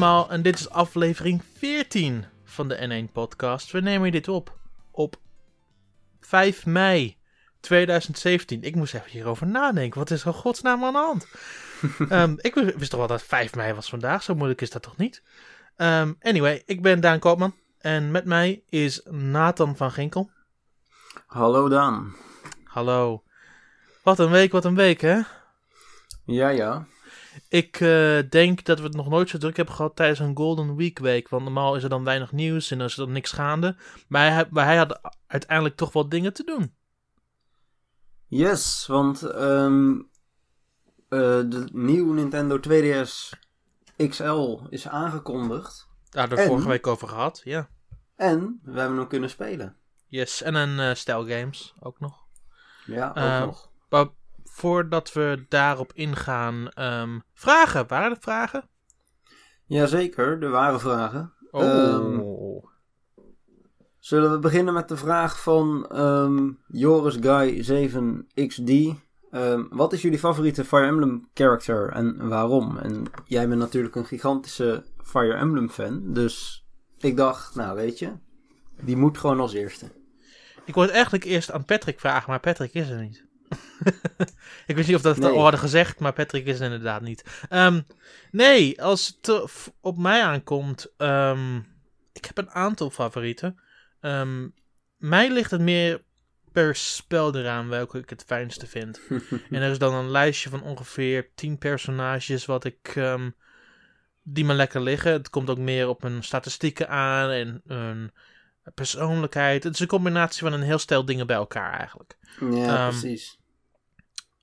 [0.00, 3.70] Allemaal en dit is aflevering 14 van de N1 podcast.
[3.70, 4.56] We nemen dit op
[4.90, 5.16] op
[6.20, 7.16] 5 mei
[7.60, 8.62] 2017.
[8.62, 9.98] Ik moest even hierover nadenken.
[9.98, 11.26] Wat is er godsnaam aan de hand?
[12.12, 14.22] um, ik wist toch wel dat 5 mei was vandaag.
[14.22, 15.22] Zo moeilijk is dat toch niet?
[15.76, 17.54] Um, anyway, ik ben Daan Koopman.
[17.78, 20.30] En met mij is Nathan van Ginkel.
[21.26, 22.16] Hallo Daan.
[22.64, 23.22] Hallo.
[24.02, 25.20] Wat een week, wat een week hè?
[26.24, 26.86] Ja, ja.
[27.48, 30.76] Ik uh, denk dat we het nog nooit zo druk hebben gehad tijdens een Golden
[30.76, 31.28] Week week.
[31.28, 33.76] Want normaal is er dan weinig nieuws en dan is er niks gaande.
[34.08, 36.74] Maar hij, maar hij had uiteindelijk toch wel dingen te doen.
[38.26, 40.10] Yes, want um,
[41.08, 43.38] uh, de nieuwe Nintendo 2DS
[44.08, 45.88] XL is aangekondigd.
[46.10, 47.68] Daar hebben we vorige week over gehad, ja.
[48.16, 49.76] En we hebben hem kunnen spelen.
[50.06, 52.26] Yes, en een uh, stijl games ook nog.
[52.86, 53.70] Ja, ook uh, nog.
[54.60, 57.88] Voordat we daarop ingaan, um, vragen.
[57.88, 58.68] Waren er vragen?
[59.66, 61.32] Jazeker, er waren vragen.
[61.50, 61.62] Oh.
[61.62, 62.60] Um,
[63.98, 68.98] zullen we beginnen met de vraag van um, Joris Guy 7XD.
[69.70, 72.76] wat is jullie favoriete Fire Emblem character en waarom?
[72.76, 76.66] En jij bent natuurlijk een gigantische Fire Emblem fan, dus
[76.98, 78.12] ik dacht, nou weet je,
[78.80, 79.86] die moet gewoon als eerste.
[80.64, 83.28] Ik word eigenlijk eerst aan Patrick vragen, maar Patrick is er niet.
[84.66, 85.30] ik weet niet of dat nee.
[85.30, 87.46] al hadden gezegd, maar Patrick is er inderdaad niet.
[87.50, 87.86] Um,
[88.30, 91.66] nee, als het op mij aankomt, um,
[92.12, 93.60] ik heb een aantal favorieten.
[94.00, 94.54] Um,
[94.96, 96.02] mij ligt het meer
[96.52, 99.00] per spel eraan welke ik het fijnste vind.
[99.50, 102.98] en er is dan een lijstje van ongeveer 10 personages wat ik
[104.22, 105.12] die me lekker liggen.
[105.12, 108.12] Het komt ook meer op mijn statistieken aan en een
[108.74, 109.64] persoonlijkheid.
[109.64, 112.16] Het is een combinatie van een heel stel dingen bij elkaar eigenlijk.
[112.50, 113.39] Ja, precies.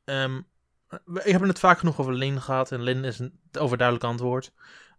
[0.09, 0.47] Um,
[1.13, 2.71] ik heb het vaak genoeg over Lin gehad.
[2.71, 4.51] En Lin is een overduidelijk antwoord.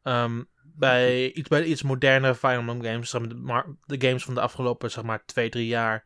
[0.02, 3.10] Um, bij, iets, bij iets modernere Fire Emblem games.
[3.86, 6.04] De, games van de afgelopen zeg maar, twee, drie jaar.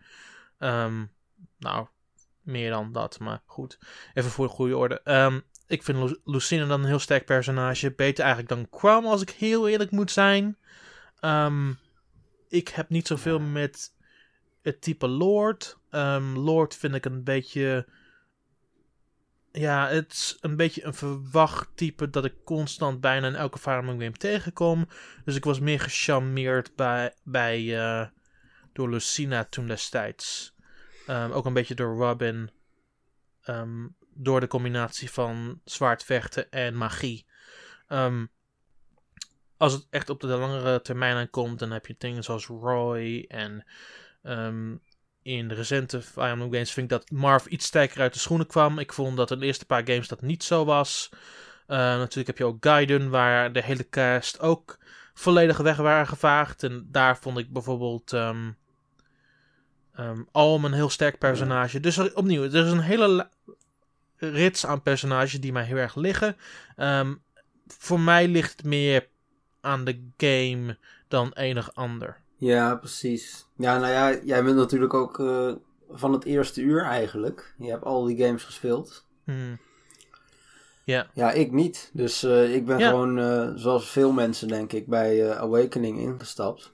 [0.58, 1.12] Um,
[1.58, 1.86] nou,
[2.42, 3.18] meer dan dat.
[3.18, 3.78] Maar goed.
[4.14, 5.00] Even voor de goede orde.
[5.66, 7.92] ik vind Lu Lucina dan een heel sterk personage.
[7.92, 10.58] Beter eigenlijk dan Quam, als ik heel eerlijk moet zijn.
[12.48, 13.94] ik heb niet zoveel met
[14.62, 15.78] het type Lord.
[16.34, 17.86] Lord vind ik een beetje
[19.52, 24.00] ja, het is een beetje een verwacht type dat ik constant bijna in elke Emblem
[24.00, 24.88] game tegenkom.
[25.24, 28.06] Dus ik was meer gecharmeerd bij, bij uh,
[28.72, 30.54] door Lucina toen destijds.
[31.08, 32.50] Um, ook een beetje door Robin.
[33.46, 37.26] Um, door de combinatie van zwaardvechten en magie.
[37.88, 38.30] Um,
[39.56, 43.64] als het echt op de langere termijn aankomt, dan heb je dingen zoals Roy en
[45.22, 48.46] in de recente Fire Emblem games vind ik dat Marv iets sterker uit de schoenen
[48.46, 48.78] kwam.
[48.78, 51.08] Ik vond dat in de eerste paar games dat niet zo was.
[51.12, 54.78] Uh, natuurlijk heb je ook Gaiden, waar de hele cast ook
[55.14, 56.62] volledig weg waren gevaagd.
[56.62, 58.56] En daar vond ik bijvoorbeeld um,
[59.98, 61.80] um, Alm een heel sterk personage.
[61.80, 63.28] Dus opnieuw, er is een hele
[64.16, 66.36] rits aan personages die mij heel erg liggen.
[66.76, 67.22] Um,
[67.66, 69.08] voor mij ligt het meer
[69.60, 70.78] aan de game
[71.08, 72.21] dan enig ander.
[72.42, 73.46] Ja, precies.
[73.56, 75.52] Ja, nou ja, jij bent natuurlijk ook uh,
[75.90, 77.54] van het eerste uur eigenlijk.
[77.58, 79.06] Je hebt al die games gespeeld.
[79.24, 79.58] Hmm.
[80.84, 81.10] Ja.
[81.14, 81.90] Ja, ik niet.
[81.92, 86.72] Dus uh, ik ben gewoon, uh, zoals veel mensen denk ik, bij Awakening ingestapt.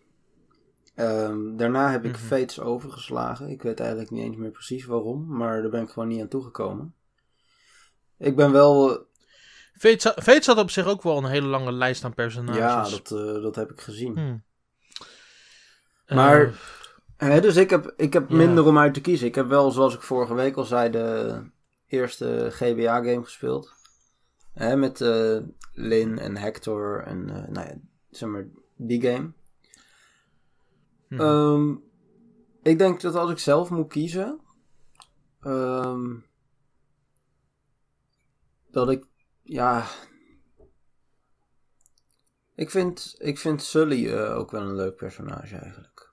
[0.97, 2.27] Um, daarna heb ik mm -hmm.
[2.27, 3.49] Fates overgeslagen.
[3.49, 6.29] Ik weet eigenlijk niet eens meer precies waarom, maar daar ben ik gewoon niet aan
[6.29, 6.95] toegekomen.
[8.19, 9.07] Ik ben wel...
[9.73, 12.59] Fates, Fates had op zich ook wel een hele lange lijst aan personages.
[12.59, 13.09] Ja, dat,
[13.43, 14.19] dat heb ik gezien.
[14.19, 14.47] Hmm.
[16.09, 16.53] Maar, uh,
[17.17, 19.27] hè, dus ik heb, ik heb minder om uit te kiezen.
[19.27, 21.43] Ik heb wel, zoals ik vorige week al zei, de
[21.87, 23.73] eerste GBA-game gespeeld.
[24.53, 25.39] Hè, met uh,
[25.73, 27.75] Lin en Hector en, uh, nou ja,
[28.11, 28.47] zeg maar,
[28.77, 29.33] die game.
[31.09, 31.21] Hmm.
[31.21, 31.83] Um,
[32.63, 34.41] ik denk dat als ik zelf moet kiezen,
[35.43, 36.25] um,
[38.71, 39.05] dat ik,
[39.43, 39.87] ja,
[42.59, 46.13] ik vind, ik vind Sully uh, ook wel een leuk personage eigenlijk.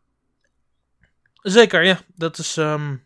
[1.41, 1.99] Zeker, ja.
[2.15, 2.57] Dat is...
[2.57, 3.03] Um,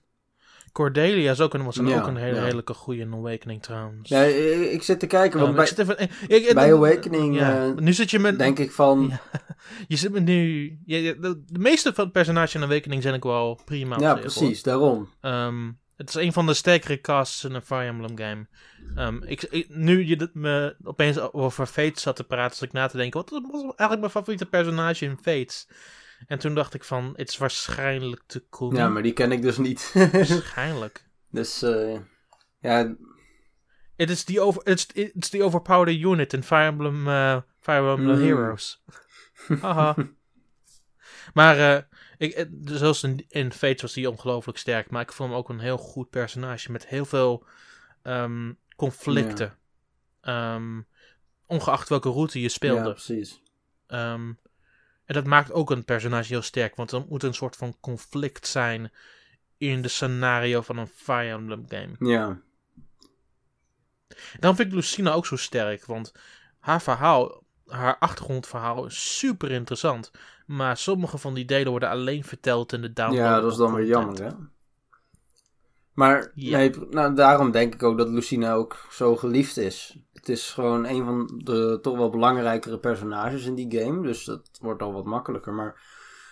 [0.71, 2.44] Cordelia is ook een, was een, ja, ook een hele, ja.
[2.44, 4.09] hele goede Awakening trouwens.
[4.09, 7.36] Ja, ik, ik zit te kijken, want um, bij, ik even, ik, ik, bij Awakening
[7.36, 9.12] ja, uh, nu zit je met, denk ik van...
[9.88, 10.77] Je zit met nu...
[10.86, 14.00] Ja, de, de, meeste van de personages in Awakening zijn ik wel prima.
[14.00, 14.74] Ja, precies, hoor.
[14.74, 15.09] daarom.
[15.21, 18.48] Um, het is een van de sterkere casts in een Fire Emblem game.
[19.07, 22.88] Um, ik, ik, nu je me opeens over Fates zat te praten, zat ik na
[22.88, 25.68] te denken, wat was eigenlijk mijn favoriete personage in Fates?
[26.28, 28.75] En toen dacht ik van, het is waarschijnlijk te cool.
[28.75, 29.92] Ja, maar die ken ik dus niet.
[30.12, 31.06] waarschijnlijk.
[31.30, 32.00] Dus, uh,
[32.60, 32.96] ja...
[33.96, 38.18] Het is die over, it's, it's the overpowered unit in Fire Emblem uh, Fire Emblem
[38.18, 38.24] Mm.
[38.24, 38.84] Heroes.
[39.62, 39.96] Haha.
[41.34, 41.84] maar eh,
[42.19, 44.89] ik, eh, zoals in, in Fates was hij ongelooflijk sterk.
[44.89, 46.71] Maar ik vond hem ook een heel goed personage.
[46.71, 47.45] Met heel veel
[48.01, 49.57] ehm, conflicten.
[50.21, 50.81] Ehm,
[51.45, 52.92] ongeacht welke route je Ja, speelde.
[52.92, 53.42] precies.
[53.88, 54.33] Ehm,
[55.06, 56.75] en dat maakt ook een personage heel sterk.
[56.75, 58.92] Want er moet een soort van conflict zijn
[59.57, 61.95] in de scenario van een Fire Emblem game.
[62.00, 62.42] Ja.
[64.39, 65.86] Daarom vind ik Lucina ook zo sterk.
[65.86, 66.13] Want
[66.60, 70.12] haar verhaal, haar achtergrondverhaal is super interessant.
[70.45, 73.19] Maar sommige van die delen worden alleen verteld in de download.
[73.19, 74.30] Ja, dat is dan weer jammer, hè?
[75.94, 76.57] Maar Ja.
[76.57, 79.98] nee, nou, daarom denk ik ook dat Lucina ook zo geliefd is.
[80.13, 84.01] Het is gewoon een van de toch wel belangrijkere personages in die game.
[84.01, 85.54] Dus dat wordt al wat makkelijker.
[85.54, 85.81] Maar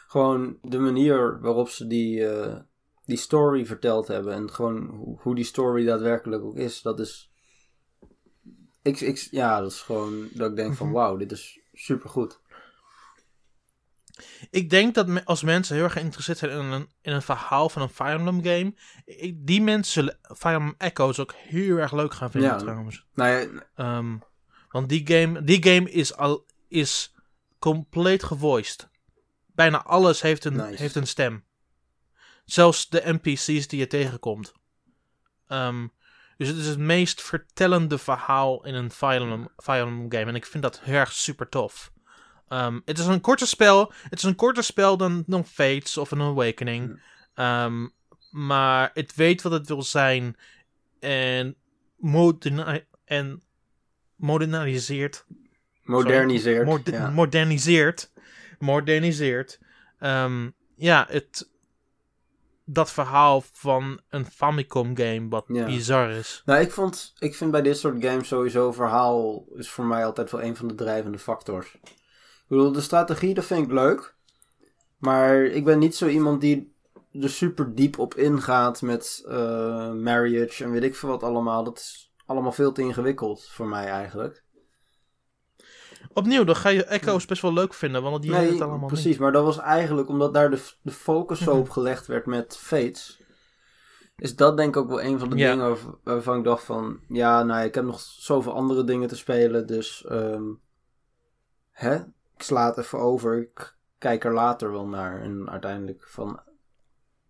[0.08, 2.56] gewoon de manier waarop ze die, eh,
[3.06, 4.34] die story verteld hebben.
[4.34, 6.82] En gewoon hoe die story daadwerkelijk ook is.
[6.82, 7.32] Dat is...
[8.88, 10.96] Ik, ik, ja, dat is gewoon dat ik denk van Mhm.
[10.96, 12.40] wauw, dit is supergoed.
[14.50, 17.70] Ik denk dat me- als mensen heel erg geïnteresseerd zijn in een, in een verhaal
[17.70, 18.74] van een Fire Emblem game.
[19.06, 22.58] ik- die mensen zullen Fire Emblem Echoes ook heel erg leuk gaan vinden Ja.
[22.58, 23.06] trouwens.
[23.14, 24.18] Nou ja, Ehm,
[24.70, 27.14] want die game, die game is al is
[27.60, 28.90] compleet gevoiced.
[29.46, 30.82] Bijna alles heeft een, Nice.
[30.82, 31.44] heeft een stem.
[32.46, 34.54] Zelfs de NPC's die je tegenkomt.
[35.48, 35.88] Ehm,
[36.38, 40.26] dus het is het meest vertellende verhaal in een Fire Emblem, game.
[40.26, 41.92] En ik vind dat heel erg super tof.
[42.48, 43.94] Ehm, het is een korter spel.
[44.10, 47.02] Het is een korter spel dan, dan Fates of een Awakening.
[47.34, 47.88] Ehm,
[48.32, 50.36] maar het weet wat het wil zijn.
[51.00, 51.56] En,
[51.98, 53.42] moderni en
[54.16, 55.26] moderniseert.
[55.84, 56.88] moderniseert.
[56.88, 57.10] Ja.
[57.10, 58.12] Moderniseert.
[58.60, 59.60] Moderniseert.
[60.00, 61.50] Ehm, ja, het,
[62.70, 65.66] dat verhaal van een Famicom game wat Ja.
[65.66, 66.42] bizar is.
[66.46, 70.32] Nou, ik, vond, ik vind bij dit soort games sowieso verhaal is voor mij altijd
[70.32, 71.74] wel een van de drijvende factors.
[71.74, 74.16] Ik bedoel, de strategie, dat vind ik leuk.
[74.98, 76.76] Maar ik ben niet zo iemand die
[77.12, 81.64] er super diep op ingaat met eh, marriage en weet ik veel wat allemaal.
[81.64, 84.44] Dat is allemaal veel te ingewikkeld voor mij eigenlijk.
[86.14, 88.88] Opnieuw, dan ga je Echo's best wel leuk vinden, want die hebben het nee, allemaal
[88.88, 89.06] precies.
[89.06, 89.20] niet.
[89.20, 91.60] Maar dat was eigenlijk omdat daar de, de focus zo Mhm.
[91.60, 93.22] op gelegd werd met Fates.
[94.16, 95.50] Is dat denk ik ook wel een van de Ja.
[95.52, 97.00] dingen waarv- waarvan ik dacht van...
[97.08, 100.06] Ja, nou, ik heb nog zoveel andere dingen te spelen, dus...
[100.06, 100.44] ehm,
[101.72, 101.96] hè?
[102.36, 103.38] Ik sla het even over.
[103.38, 105.22] Ik kijk er later wel naar.
[105.22, 106.40] En uiteindelijk van...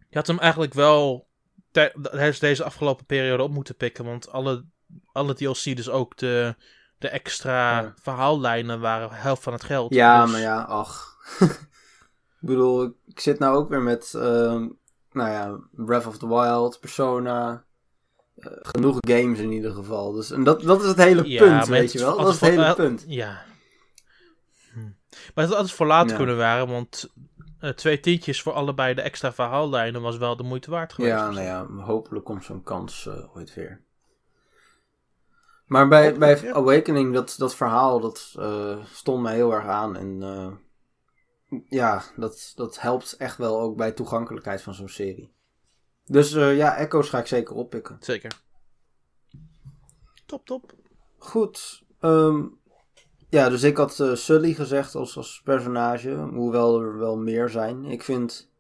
[0.10, 1.28] Je had hem eigenlijk wel
[1.72, 4.66] tij- tijdens deze afgelopen periode op moeten pikken, want alle,
[5.12, 6.56] alle DLC, dus ook de,
[6.98, 7.94] de extra Ja.
[8.02, 9.94] verhaallijnen, waren helft van het geld.
[9.94, 11.16] Ja, Dus- maar ja, ach.
[12.42, 14.14] ik bedoel, ik zit nou ook weer met...
[14.14, 14.68] ehm,
[15.12, 17.64] nou ja, Breath of the Wild, Persona...
[18.36, 20.12] eh, genoeg games in ieder geval.
[20.12, 22.18] Dus, en dat, dat is het hele Ja, punt, weet je wel.
[22.18, 23.04] Dat is het hele eh, punt.
[23.08, 23.44] Ja.
[24.74, 24.80] Hm.
[24.80, 24.90] Maar
[25.34, 26.16] het had altijd voor later Ja.
[26.18, 27.14] kunnen waren, want
[27.60, 31.14] eh, twee tientjes voor allebei de extra verhaallijnen was wel de moeite waard geweest.
[31.16, 33.82] Ja, nou ja, hopelijk komt zo'n kans ooit weer.
[35.68, 36.54] Maar bij, bij ja.
[36.54, 39.96] Awakening, dat, dat verhaal, dat eh, stond mij heel erg aan.
[39.96, 40.52] En eh,
[41.70, 45.32] ja, dat, dat helpt echt wel ook bij toegankelijkheid van zo'n serie.
[46.06, 47.98] Dus eh, ja, Echo's ga ik zeker oppikken.
[48.00, 48.32] Zeker.
[50.26, 50.74] Top, top.
[51.18, 51.84] Goed.
[52.00, 52.46] ehm,
[53.30, 56.16] ja, dus ik had eh, Sully gezegd als, als personage.
[56.16, 57.86] Hoewel er wel meer zijn.
[57.86, 58.52] Ik vind...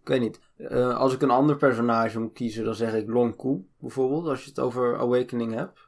[0.00, 0.40] Ik weet niet.
[0.56, 4.26] eh, als ik een ander personage moet kiezen, dan zeg ik Long Ku bijvoorbeeld.
[4.26, 5.87] Als je het over Awakening hebt.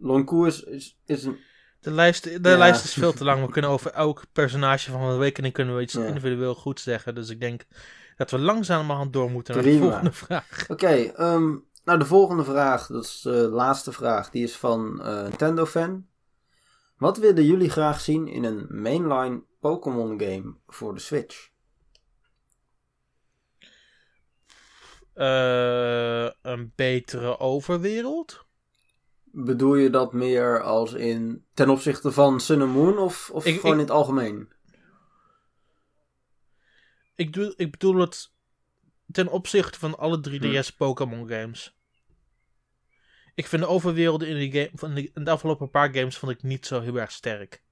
[0.00, 1.38] Long Ku is, is, is een...
[1.80, 2.56] De, lijst, de Ja.
[2.56, 3.46] lijst is veel te lang.
[3.46, 6.04] We kunnen over elk personage van een week kunnen we iets Ja.
[6.04, 7.14] individueel goed zeggen.
[7.14, 7.66] Dus ik denk
[8.16, 9.78] dat we langzamerhand door moeten naar Prima.
[9.80, 10.64] de volgende vraag.
[10.70, 12.86] Oké, ehm, nou de volgende vraag.
[12.86, 14.30] Dat is de laatste vraag.
[14.30, 16.06] Die is van eh Nintendo-fan.
[16.96, 21.48] Wat willen jullie graag zien in een mainline Pokémon game voor de Switch?
[25.14, 28.45] Eh, een betere overwereld?
[29.38, 33.54] Bedoel je dat meer als in ten opzichte van Sun and Moon of, of Ik-
[33.54, 34.48] gewoon ik- in het algemeen?
[37.14, 38.32] Ik, doe, ik bedoel het
[39.12, 40.76] ten opzichte van alle 3DS Hm.
[40.76, 41.76] Pokémon games.
[43.34, 46.32] Ik vind de overwerelden in, die game, van de, in de afgelopen paar games vond
[46.32, 47.62] ik niet zo heel erg sterk.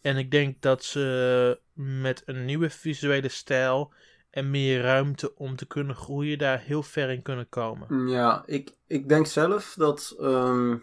[0.00, 3.92] En ik denk dat ze met een nieuwe visuele stijl
[4.30, 8.08] en meer ruimte om te kunnen groeien daar heel ver in kunnen komen.
[8.08, 10.76] Ja, ik, ik denk zelf dat ehm,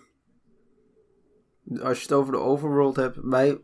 [1.82, 3.62] als je het over de overworld hebt, bij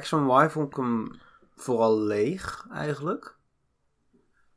[0.00, 1.20] X en Y vond ik hem
[1.54, 3.36] vooral leeg eigenlijk.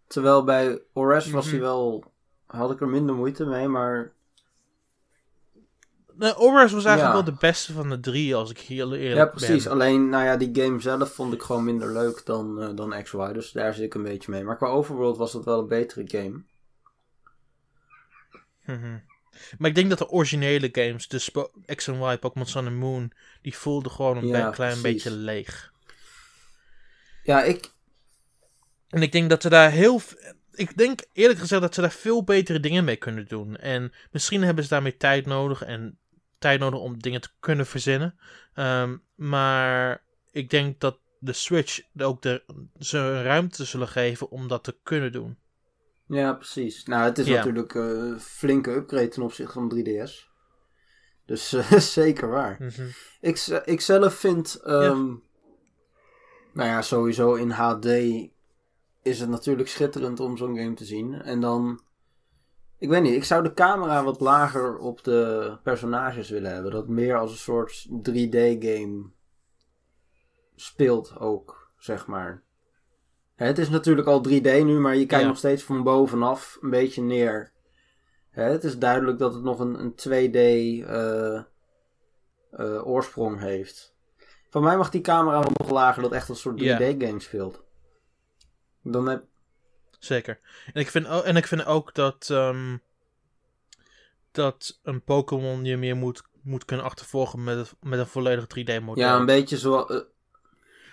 [0.08, 1.64] Terwijl bij Ores was hij Mhm.
[1.64, 2.14] wel,
[2.46, 4.14] had ik er minder moeite mee, maar
[6.20, 9.16] Overwatch was eigenlijk wel de beste van de drie, als ik hier eerlijk ben.
[9.16, 9.68] Ja, precies.
[9.68, 13.32] Alleen, nou ja, die game zelf vond ik gewoon minder leuk dan, uh, dan XY.
[13.34, 14.44] Dus daar zit ik een beetje mee.
[14.44, 16.42] Maar qua Overworld was het wel een betere game.
[18.66, 18.98] Mhm.
[19.58, 21.32] Maar ik denk dat de originele games, dus
[21.76, 25.72] X en Y, Pokémon Sun and Moon, die voelden gewoon een klein beetje leeg.
[27.24, 27.72] Ja, ik...
[28.90, 30.02] En ik denk dat ze daar heel...
[30.52, 33.56] Ik denk eerlijk gezegd dat ze daar veel betere dingen mee kunnen doen.
[33.56, 36.00] En misschien hebben ze daarmee tijd nodig en
[36.38, 38.20] tijd nodig om dingen te kunnen verzinnen.
[38.56, 42.44] Um, maar ik denk dat de Switch ook de,
[42.80, 45.38] ze ruimte zullen geven om dat te kunnen doen.
[46.08, 46.86] Ja, precies.
[46.86, 50.36] Nou, het is natuurlijk een uh, flinke upgrade ten opzichte van 3DS.
[51.26, 52.56] Dus uh, zeker waar.
[52.60, 52.88] Mhm.
[53.22, 55.24] ik, ik zelf vind, um,
[56.54, 57.86] nou ja, sowieso in HD
[59.02, 61.14] is het natuurlijk schitterend om zo'n game te zien.
[61.14, 61.82] En dan,
[62.78, 66.72] ik weet niet, ik zou de camera wat lager op de personages willen hebben.
[66.72, 69.10] Dat meer als een soort 3D-game
[70.56, 72.44] speelt ook, zeg maar.
[73.36, 77.02] Het is natuurlijk al 3D nu, maar je kijkt nog steeds van bovenaf een beetje
[77.02, 77.52] neer.
[78.30, 80.38] Het is duidelijk dat het nog een, een 2D
[80.90, 81.42] uh,
[82.52, 83.96] uh, oorsprong heeft.
[84.50, 87.64] Van mij mag die camera nog lager, dat echt een soort 3D-game speelt.
[88.84, 89.24] Dan heb...
[90.00, 90.40] Zeker.
[90.74, 92.82] En ik vind, en ik vind ook dat, um,
[94.32, 99.04] dat een Pokémon je meer moet, moet kunnen achtervolgen met, met een volledig 3D-model.
[99.04, 100.02] Ja, een beetje zo, uh...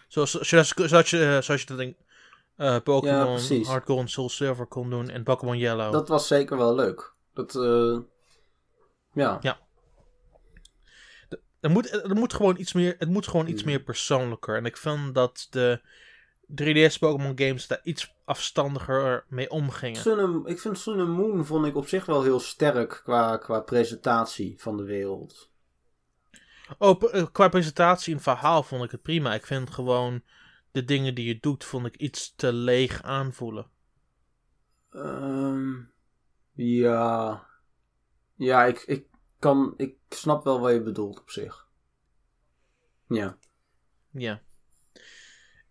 [0.08, 1.96] zoals, zoals, zoals, je, zoals je dat denk,
[2.56, 5.92] uh, Pokémon ja, Hardcore en Soul Silver kon doen en Pokémon Yellow.
[5.92, 7.12] Dat was zeker wel leuk.
[7.34, 7.98] Dat, uh,
[9.12, 9.38] ja.
[9.40, 9.58] Ja.
[11.60, 13.68] Er moet, er moet gewoon iets meer, het moet gewoon iets mm.
[13.68, 14.56] meer persoonlijker.
[14.56, 15.80] En ik vind dat de
[16.48, 20.00] 3DS Pokémon games daar iets afstandiger mee omgingen.
[20.00, 24.54] Sun ik vind Sun Moon vond ik op zich wel heel sterk qua, qua presentatie
[24.58, 25.50] van de wereld.
[26.78, 29.34] Oh, eh, qua presentatie en verhaal vond ik het prima.
[29.34, 30.22] Ik vind gewoon
[30.70, 33.70] de dingen die je doet, vond ik iets te leeg aanvoelen.
[34.90, 35.92] Um,
[36.52, 37.46] ja.
[38.34, 39.06] Ja, ik, ik
[39.38, 39.74] kan.
[39.76, 41.68] Ik snap wel wat je bedoelt op zich.
[43.08, 43.38] Ja.
[44.10, 44.42] Ja.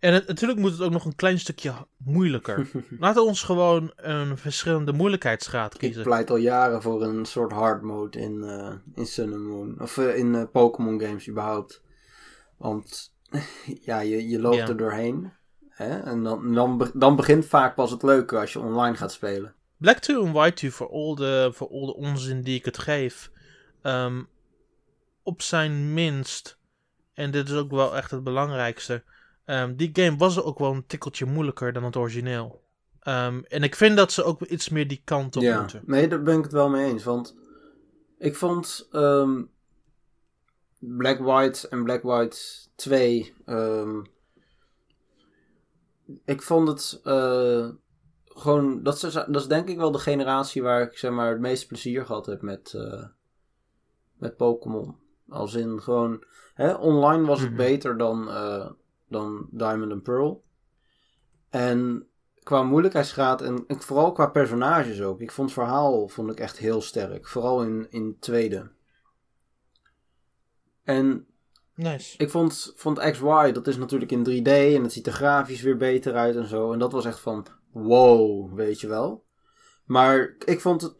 [0.04, 2.70] En het, natuurlijk moet het ook nog een klein stukje moeilijker.
[3.00, 6.02] Laten we ons gewoon een verschillende moeilijkheidsgraad kiezen.
[6.02, 9.82] Ik pleit al jaren voor een soort hard mode in, uh, in Sun and Moon.
[9.82, 11.82] Of uh, in uh, Pokémon games überhaupt.
[12.58, 13.14] Want
[13.90, 15.32] ja, je, je loopt er doorheen.
[15.70, 16.00] Hè?
[16.00, 19.56] En dan, dan, dan begint vaak pas het leuke als je online gaat spelen.
[19.78, 22.78] Black 2 en White 2, voor al de, voor al de onzin die ik het
[22.78, 23.32] geef,
[23.84, 24.28] um,
[25.22, 26.60] op zijn minst,
[27.14, 29.04] en dit is ook wel echt het belangrijkste,
[29.46, 32.62] um, die game was ook wel een tikkeltje moeilijker dan het origineel.
[33.08, 35.82] Um, en ik vind dat ze ook iets meer die kant op ja, moeten.
[35.86, 37.04] Nee, daar ben ik het wel mee eens.
[37.04, 37.36] Want
[38.18, 38.90] ik vond
[40.80, 42.38] Black White en Black White
[42.76, 43.34] 2.
[46.26, 47.02] ik vond het.
[47.04, 47.70] Uh,
[48.36, 51.40] gewoon, dat is, dat is denk ik wel de generatie waar ik zeg maar het
[51.40, 53.04] meeste plezier gehad heb met, uh,
[54.18, 54.96] met Pokémon.
[55.30, 56.24] Als in gewoon,
[56.54, 57.58] hè, online was het mhm.
[57.58, 58.70] beter dan, uh,
[59.08, 60.44] dan Diamond and Pearl.
[61.50, 62.08] En
[62.44, 65.22] qua moeilijkheidsgraad en, en, vooral qua personages ook.
[65.22, 67.28] Ik vond het verhaal vond ik echt heel sterk.
[67.28, 68.72] Vooral in, in tweede.
[70.84, 71.28] En
[71.76, 72.18] nice.
[72.18, 75.78] ik vond, vond XY, dat is natuurlijk in 3D en het ziet er grafisch weer
[75.78, 76.74] beter uit en zo.
[76.74, 79.26] En dat was echt van, wow, weet je wel.
[79.86, 80.96] Maar ik vond het...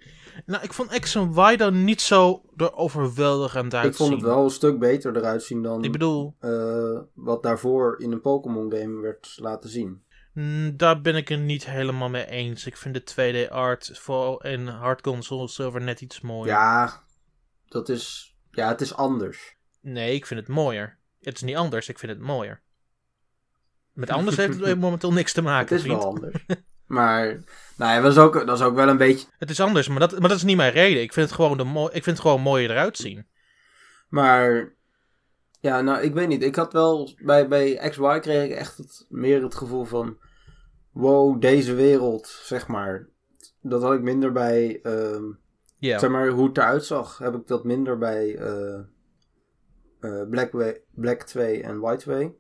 [0.46, 3.92] Nou, ik vond X en Y dan niet zo er overweldigend uitzien.
[3.92, 5.84] Ik vond het wel een stuk beter eruit zien dan...
[5.84, 6.36] Ik bedoel...
[6.42, 10.04] Uh, wat daarvoor in een Pokémon game werd laten zien.
[10.34, 12.66] Mm, daar ben ik het niet helemaal mee eens.
[12.66, 16.54] Ik vind de 2D art vooral in Hard Console Silver net iets mooier.
[16.54, 17.04] Ja,
[17.68, 18.36] dat is...
[18.52, 19.56] Ja, het is anders.
[19.82, 20.98] Nee, ik vind het mooier.
[21.22, 22.62] Het is niet anders, ik vind het mooier.
[23.94, 25.76] Met anders heeft het momenteel niks te maken.
[25.76, 26.46] Het is wel anders.
[26.86, 27.26] Maar,
[27.78, 29.28] nou ja, dat is, ook, dat is ook wel een beetje.
[29.38, 31.02] Het is anders, maar dat, maar dat is niet mijn reden.
[31.02, 33.26] Ik vind het gewoon, de ik vind het gewoon mooier eruit zien.
[34.10, 34.74] Maar,
[35.60, 36.44] ja, nou, ik weet niet.
[36.44, 40.18] Ik had wel, bij, bij XY kreeg ik echt het, meer het gevoel van,
[40.92, 43.08] wow, deze wereld, zeg maar.
[43.62, 45.22] Dat had ik minder bij, uh,
[45.80, 48.80] zeg maar, hoe het eruit zag, heb ik dat minder bij uh,
[50.00, 52.36] uh, Black, Black 2 en White 2.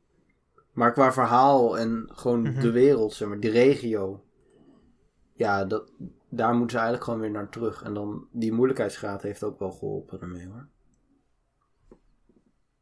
[0.73, 2.61] Maar qua verhaal en gewoon mhm.
[2.61, 4.23] de wereld, zeg maar, die regio.
[5.33, 5.91] Ja, dat,
[6.29, 7.83] daar moeten ze eigenlijk gewoon weer naar terug.
[7.83, 10.67] En dan, die moeilijkheidsgraad heeft ook wel geholpen ermee hoor.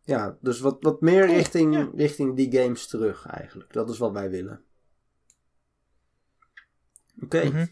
[0.04, 3.74] Ja, dus wat, wat meer richting, richting die games terug eigenlijk.
[3.74, 4.64] Dat is wat wij willen.
[7.24, 7.44] Oké.
[7.44, 7.66] Mhm.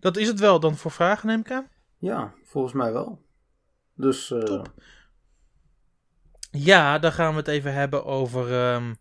[0.00, 1.68] Dat is het wel dan voor vragen, neem ik aan?
[1.98, 3.22] Ja, volgens mij wel.
[3.94, 4.30] Dus.
[4.30, 4.62] Uh...
[6.50, 8.94] Ja, dan gaan we het even hebben over ehm,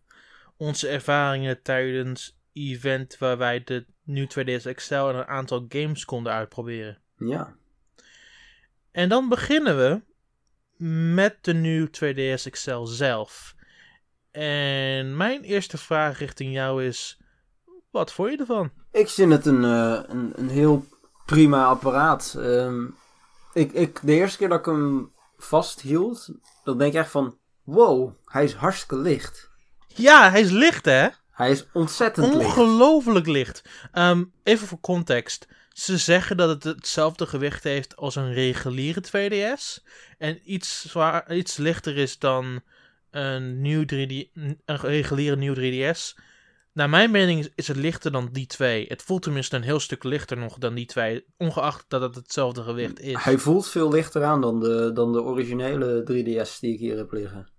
[0.58, 6.34] onze ervaringen tijdens event waar wij de nieuwe 2DS XL en een aantal games konden
[6.34, 6.98] uitproberen.
[7.18, 7.56] Ja.
[8.92, 10.02] En dan beginnen we
[11.14, 13.56] met de nieuwe 2DS XL zelf.
[14.32, 17.20] En mijn eerste vraag richting jou is:
[17.92, 18.72] wat vond je ervan?
[18.92, 20.86] Ik vind het een, uh, een, een heel
[21.26, 22.36] prima apparaat.
[22.38, 22.96] Um,
[23.54, 26.30] ik, ik, de eerste keer dat ik hem vasthield,
[26.64, 29.50] dan denk ik echt van: wow, hij is hartstikke licht.
[29.88, 31.08] Ja, hij is licht hè?
[31.38, 32.46] Hij is ontzettend licht.
[32.46, 33.62] Ongelooflijk licht.
[33.94, 35.48] Um, even voor context.
[35.70, 39.84] Ze zeggen dat het hetzelfde gewicht heeft als een reguliere 2DS.
[40.18, 42.62] En iets, zwaar, iets lichter is dan
[43.12, 46.20] een, nieuw 3D, een reguliere nieuw 3DS.
[46.74, 48.86] Naar mijn mening is het lichter dan die twee.
[48.88, 51.26] Het voelt tenminste een heel stuk lichter nog dan die twee.
[51.38, 53.24] Ongeacht dat het hetzelfde gewicht is.
[53.24, 57.12] Hij voelt veel lichter aan dan de, dan de originele 3DS die ik hier heb
[57.12, 57.50] liggen.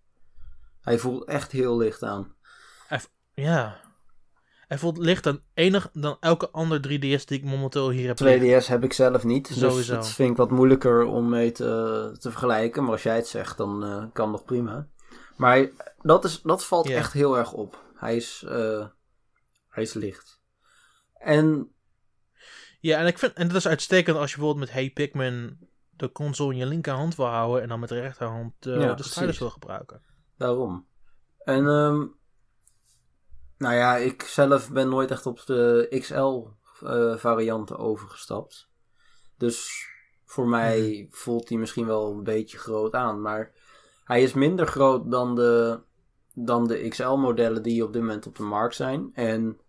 [0.80, 2.36] Hij voelt echt heel licht aan.
[3.42, 3.80] Ja.
[4.68, 8.18] Hij voelt licht dan, enig, dan elke andere 3DS die ik momenteel hier heb.
[8.20, 9.48] 2DS heb ik zelf niet.
[9.48, 9.94] Dus Sowieso.
[9.94, 12.82] dat vind ik wat moeilijker om mee te, te vergelijken.
[12.82, 14.88] Maar als jij het zegt, dan uh, kan nog prima.
[15.36, 15.68] Maar
[16.02, 17.84] dat, is, dat valt echt heel erg op.
[17.94, 18.86] Hij is, uh,
[19.68, 20.40] hij is licht.
[21.14, 21.72] En...
[22.80, 25.58] Ja, en, ik vind, en dat is uitstekend als je bijvoorbeeld met Hey Pikmin
[25.90, 29.38] de console in je linkerhand wil houden en dan met de rechterhand ja, de stylus
[29.38, 30.02] wil gebruiken.
[30.36, 30.86] Daarom.
[31.44, 32.17] En um,
[33.58, 38.68] nou ja, ik zelf ben nooit echt op de XL-varianten uh, overgestapt.
[39.36, 39.86] Dus
[40.24, 41.16] voor mij mhm.
[41.16, 43.20] voelt hij misschien wel een beetje groot aan.
[43.20, 43.52] Maar
[44.04, 45.80] hij is minder groot dan de,
[46.34, 49.10] dan de XL-modellen die op dit moment op de markt zijn.
[49.14, 49.60] En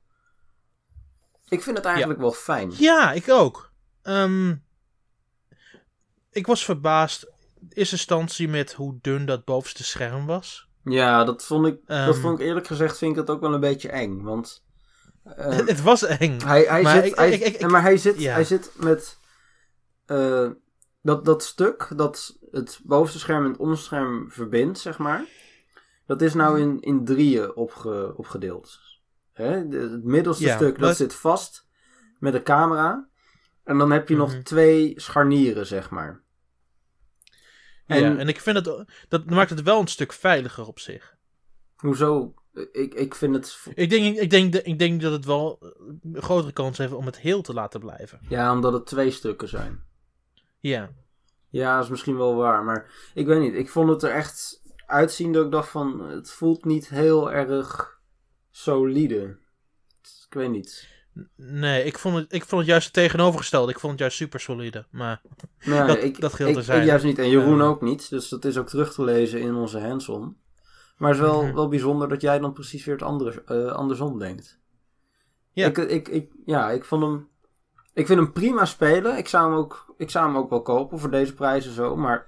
[1.47, 2.71] ik vind het eigenlijk wel fijn.
[2.78, 3.71] Ja, ik ook.
[4.04, 4.63] Um,
[6.32, 7.23] ik was verbaasd
[7.60, 10.68] in eerste instantie met hoe dun dat bovenste scherm was.
[10.84, 12.22] Ja, dat vond ik, dat ehm.
[12.22, 14.22] vond ik eerlijk gezegd vind ik het ook wel een beetje eng.
[14.22, 14.63] Want
[15.26, 15.36] uh,
[15.74, 16.42] het was eng.
[16.42, 19.18] Hij, hij maar zit, hij, ik, maar hij zit, hij zit met
[20.08, 20.50] uh,
[21.02, 25.26] dat, dat stuk dat het bovenste scherm en het onderste scherm verbindt, zeg maar.
[26.06, 28.80] Dat is nou in, in drieën opge, opgedeeld.
[29.34, 29.52] Hè?
[29.68, 31.68] het middelste stuk dat zit vast
[32.20, 33.08] met de camera.
[33.63, 34.44] En dan heb je nog mhm.
[34.44, 36.24] twee scharnieren, zeg maar.
[37.89, 41.15] En, ja, en ik vind het, dat maakt het wel een stuk veiliger op zich.
[41.75, 42.34] Hoezo?
[42.71, 43.67] Ik, ik vind het...
[43.73, 45.58] Ik denk, ik, denk, ik denk dat het wel
[46.13, 48.19] een grotere kans heeft om het heel te laten blijven.
[48.30, 49.84] Ja, omdat het twee stukken zijn.
[50.60, 50.89] Ja.
[51.49, 52.63] Ja, dat is misschien wel waar.
[52.63, 53.54] Maar ik weet niet.
[53.54, 56.10] Ik vond het er echt uitzien dat ik dacht van...
[56.10, 57.99] Het voelt niet heel erg
[58.52, 59.38] solide.
[60.28, 60.88] Ik weet niet.
[61.36, 63.69] Nee, ik vond, het, ik vond het juist tegenovergesteld.
[63.69, 64.86] Ik vond het juist super solide.
[64.89, 65.22] Maar
[65.63, 67.19] nou, dat, ik, dat geldt ik, ik, juist niet.
[67.19, 68.10] En Jeroen ook niet.
[68.10, 70.38] Dus dat is ook terug te lezen in onze hands-on.
[70.98, 71.54] Maar het is wel, mhm.
[71.54, 74.60] wel bijzonder dat jij dan precies weer het andere, uh, andersom denkt.
[75.52, 75.67] Ja.
[75.67, 77.28] Ik, ik, ik, ja, ik vond hem...
[77.93, 79.17] Ik vind hem prima spelen.
[79.17, 81.95] Ik zou hem ook, ik zou hem ook wel kopen voor deze prijzen zo.
[81.95, 82.28] Maar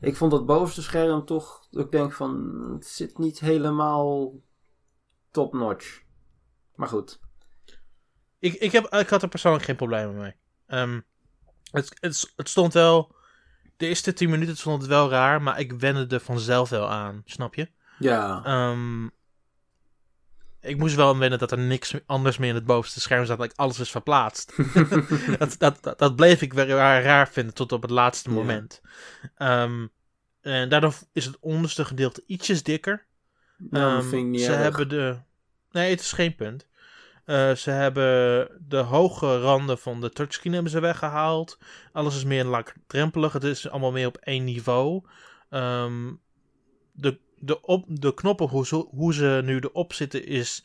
[0.00, 1.66] ik vond dat bovenste scherm toch...
[1.70, 2.60] Ik denk van...
[2.72, 4.32] Het zit niet helemaal
[5.30, 6.02] top-notch.
[6.74, 7.20] Maar goed.
[8.42, 10.34] Ik, ik, heb, ik had er persoonlijk geen problemen mee.
[10.80, 11.04] Um,
[11.70, 13.14] het, het, het, stond wel.
[13.76, 17.22] De eerste 10 minuten stond het wel raar, maar ik wende er vanzelf wel aan.
[17.24, 17.68] Snap je?
[17.98, 18.42] Ja.
[18.70, 19.10] Um,
[20.60, 23.38] ik moest wel wennen dat er niks anders meer in het bovenste scherm zat.
[23.38, 24.56] Dat alles is verplaatst.
[25.38, 28.80] dat, dat, dat, bleef ik weer raar vinden tot op het laatste moment.
[29.38, 29.90] Um,
[30.40, 33.06] en daardoor is het onderste gedeelte ietsjes dikker.
[33.56, 35.16] Nou, vind ik niet ze hebben de.
[35.70, 36.66] Nee, het is geen punt.
[37.32, 41.58] Uh, ze hebben de hoge randen van de touchscreen hebben ze weggehaald.
[41.92, 43.32] Alles is meer laagdrempelig.
[43.32, 45.02] Het is allemaal meer op één niveau.
[45.50, 46.20] Um,
[46.92, 50.64] de, de, op, de knoppen, hoe ze, hoe ze nu erop zitten, is,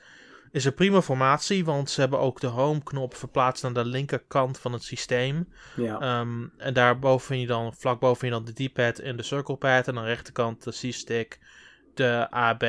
[0.51, 1.65] is een prima formatie.
[1.65, 5.53] Want ze hebben ook de home-knop verplaatst naar de linkerkant van het systeem.
[5.75, 6.19] Ja.
[6.19, 9.55] Um, en daarboven vind je dan, vlak boven je dan de D-pad en de circle
[9.55, 9.87] pad.
[9.87, 11.39] En aan de rechterkant de C-stick
[11.97, 12.63] de A, B,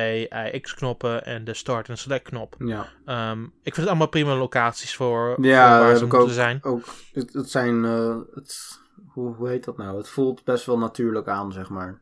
[0.61, 2.55] X knoppen en de start en select knop.
[2.59, 2.87] Ja.
[3.31, 6.59] Um, ik vind het allemaal prima locaties voor, ja, voor waar ze moeten ook, zijn.
[6.63, 9.97] Ook, het, het zijn, uh, het, hoe, hoe heet dat nou?
[9.97, 12.01] Het voelt best wel natuurlijk aan, zeg maar.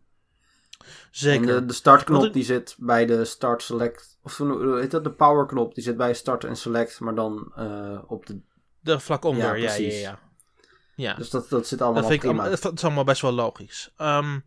[1.11, 1.49] Zeker.
[1.49, 5.03] En de, de startknop die zit bij de start select, of hoe heet dat?
[5.03, 8.39] De power knop die zit bij start en select, maar dan uh, op de...
[8.79, 10.19] De vlak onder, ja, ja, ja,
[10.95, 11.13] ja.
[11.13, 12.45] Dus dat, dat zit allemaal dat vind prima.
[12.45, 13.93] Ik, dat is allemaal best wel logisch.
[13.97, 14.45] Um,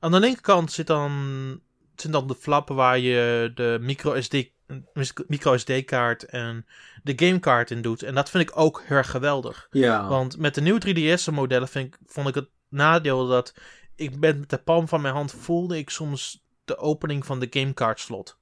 [0.00, 1.60] aan de linkerkant zit dan
[2.00, 4.34] zijn dan de flappen waar je de micro SD,
[5.26, 6.66] micro SD kaart en
[7.02, 8.02] de gamekaart in doet.
[8.02, 9.66] En dat vind ik ook heel erg geweldig.
[9.70, 10.08] Ja.
[10.08, 13.54] Want met de nieuwe 3DS modellen vind ik, vond ik het nadeel dat
[13.96, 17.46] ik ben met de palm van mijn hand voelde ik soms de opening van de
[17.50, 18.38] gamecard slot.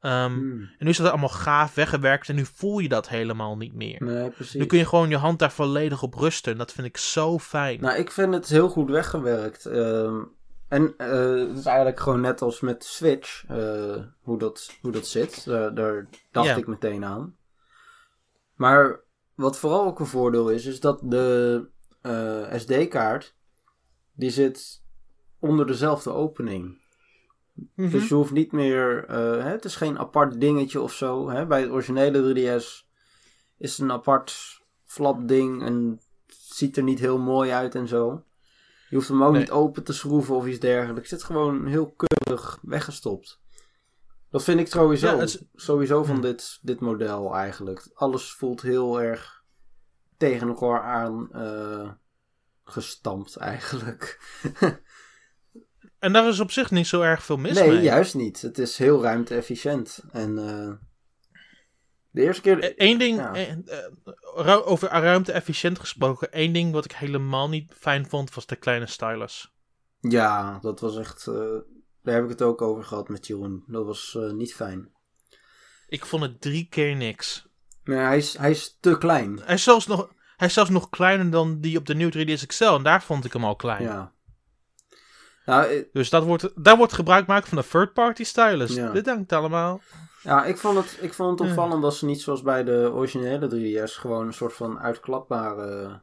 [0.00, 0.60] Ehm, Hmm.
[0.60, 4.02] En nu is dat allemaal gaaf weggewerkt en nu voel je dat helemaal niet meer.
[4.02, 4.54] Nee, precies.
[4.60, 6.52] Nu kun je gewoon je hand daar volledig op rusten.
[6.52, 7.80] En dat vind ik zo fijn.
[7.80, 9.66] Nou, ik vind het heel goed weggewerkt.
[9.66, 10.16] Ehm,
[10.70, 15.06] en eh, het is eigenlijk gewoon net als met Switch, eh, hoe, dat, hoe dat
[15.06, 15.46] zit.
[15.46, 17.36] Eh, daar dacht ik meteen aan.
[18.54, 19.00] Maar
[19.34, 21.66] wat vooral ook een voordeel is, is dat de
[22.56, 23.34] SD-kaart,
[24.12, 24.82] die zit
[25.38, 26.78] onder dezelfde opening.
[27.74, 27.90] Mhm.
[27.90, 31.30] Dus je hoeft niet meer, hè, het is geen apart dingetje of zo.
[31.30, 31.46] Hè?
[31.46, 32.86] Bij het originele 3DS
[33.58, 38.24] is het een apart flap ding en ziet er niet heel mooi uit en zo.
[38.90, 39.40] Je hoeft hem ook Nee.
[39.40, 41.10] niet open te schroeven of iets dergelijks.
[41.10, 43.40] Het zit gewoon heel keurig weggestopt.
[44.30, 46.20] Dat vind ik sowieso, Ja, het is- sowieso van Hm.
[46.22, 47.88] dit, dit model eigenlijk.
[47.94, 49.42] Alles voelt heel erg
[50.16, 51.90] tegen elkaar aan eh,
[52.64, 54.18] gestampt eigenlijk.
[55.98, 57.82] En daar is op zich niet zo erg veel mis nee, mee.
[57.82, 58.40] juist niet.
[58.42, 60.02] Het is heel ruimte-efficiënt.
[60.12, 60.72] En eh,
[62.10, 62.72] de eerste keer...
[62.76, 63.34] Eén ding, Ja.
[63.34, 63.50] eh,
[64.36, 66.32] eh, over ruimte-efficiënt gesproken.
[66.32, 69.52] één ding wat ik helemaal niet fijn vond, was de kleine stylus.
[70.00, 71.26] Ja, dat was echt...
[71.26, 71.34] eh,
[72.02, 73.64] daar heb ik het ook over gehad met Jeroen.
[73.66, 74.90] Dat was niet fijn.
[75.88, 77.48] Ik vond het drie keer niks.
[77.84, 79.40] Maar hij is, hij is te klein.
[79.44, 82.46] Hij is zelfs nog, hij is zelfs nog kleiner dan die op de nieuwe 3DS
[82.46, 82.64] XL.
[82.64, 83.82] En daar vond ik hem al klein.
[83.82, 84.12] Ja.
[85.44, 88.74] Nou, eh, Dus dat wordt, daar wordt gebruik gemaakt van een third-party stylus.
[88.74, 88.90] Ja.
[88.92, 89.80] Dit dankt allemaal.
[90.22, 91.54] ja, ik vond het, ik vond het Ja.
[91.54, 93.48] opvallend dat ze niet zoals bij de originele
[93.86, 93.92] 3DS...
[93.98, 96.00] gewoon een soort van uitklapbare...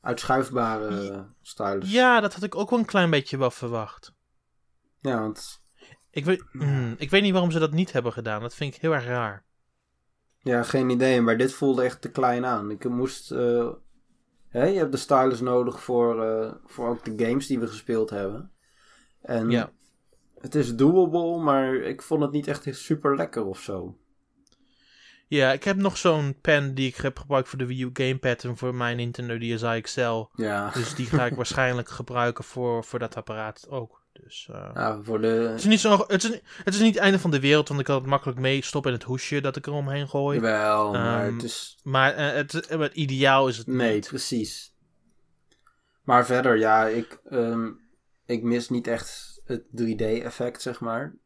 [0.00, 1.92] uitschuifbare stylus.
[1.92, 4.12] Ja, dat had ik ook wel een klein beetje wel verwacht.
[5.00, 5.62] Ja, want...
[6.10, 8.40] Ik weet, hmm, ik weet niet waarom ze dat niet hebben gedaan.
[8.40, 9.44] Dat vind ik heel erg raar.
[10.38, 11.20] Ja, geen idee.
[11.20, 12.70] Maar dit voelde echt te klein aan.
[12.70, 13.30] Ik moest...
[13.30, 13.68] eh,
[14.60, 18.10] hè, je hebt de stylus nodig voor, eh, voor ook de games die we gespeeld
[18.10, 18.50] hebben.
[19.22, 19.70] En Ja.
[20.40, 23.96] het is doable, maar ik vond het niet echt super lekker of zo.
[25.28, 28.44] Ja, ik heb nog zo'n pen die ik heb gebruikt voor de Wii U Gamepad
[28.44, 30.24] en voor mijn Nintendo DSi XL.
[30.34, 34.02] Ja, Dus die ga ik waarschijnlijk gebruiken voor, voor dat apparaat ook.
[34.22, 35.26] Dus, eh, ja voor de...
[35.26, 37.80] het, is niet zo, het, is, het is niet het einde van de wereld, want
[37.80, 40.40] ik kan het makkelijk meestoppen in het hoesje dat ik er omheen gooi.
[40.40, 41.78] Wel, maar Ehm, het is...
[41.82, 44.08] Maar eh, het, het ideaal is het Nee, niet.
[44.08, 44.74] precies.
[46.02, 47.70] Maar verder, ja, ik, ehm,
[48.26, 51.16] ik mis niet echt het 3D-effect, zeg maar.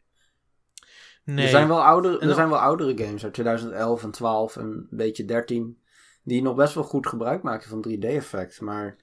[1.24, 1.44] Nee.
[1.44, 4.87] Er, zijn wel oudere, er zijn wel oudere games uit 2011 en 12 en een
[4.90, 5.79] beetje 13...
[6.22, 8.96] die nog best wel goed gebruik maken van 3D-effect, maar...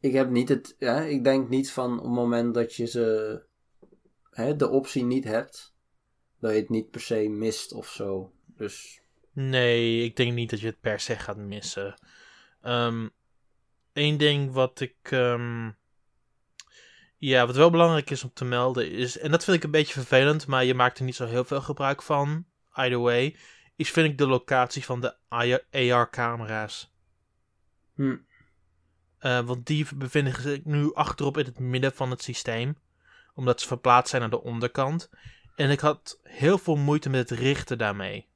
[0.00, 0.76] Ik heb niet het...
[0.78, 3.40] Ja, ik denk niet van op het moment dat je ze...
[4.30, 5.74] Hè, de optie niet hebt...
[6.40, 8.32] dat je het niet per se mist of zo.
[8.56, 9.00] Dus...
[9.32, 11.94] Nee, ik denk niet dat je het per se gaat missen.
[12.62, 13.06] Ehm
[13.98, 14.96] Eén ding wat ik.
[15.02, 15.70] ehm,
[17.16, 19.18] ja, wat wel belangrijk is om te melden is.
[19.18, 21.60] En dat vind ik een beetje vervelend, maar je maakt er niet zo heel veel
[21.60, 22.46] gebruik van.
[22.74, 23.36] Either way.
[23.76, 25.14] Is vind ik de locatie van de
[25.70, 26.92] AR-camera's.
[27.94, 28.16] Hm,
[29.18, 32.76] Eh, want die bevinden zich nu achterop in het midden van het systeem.
[33.34, 35.10] Omdat ze verplaatst zijn naar de onderkant.
[35.56, 38.26] En ik had heel veel moeite met het richten daarmee.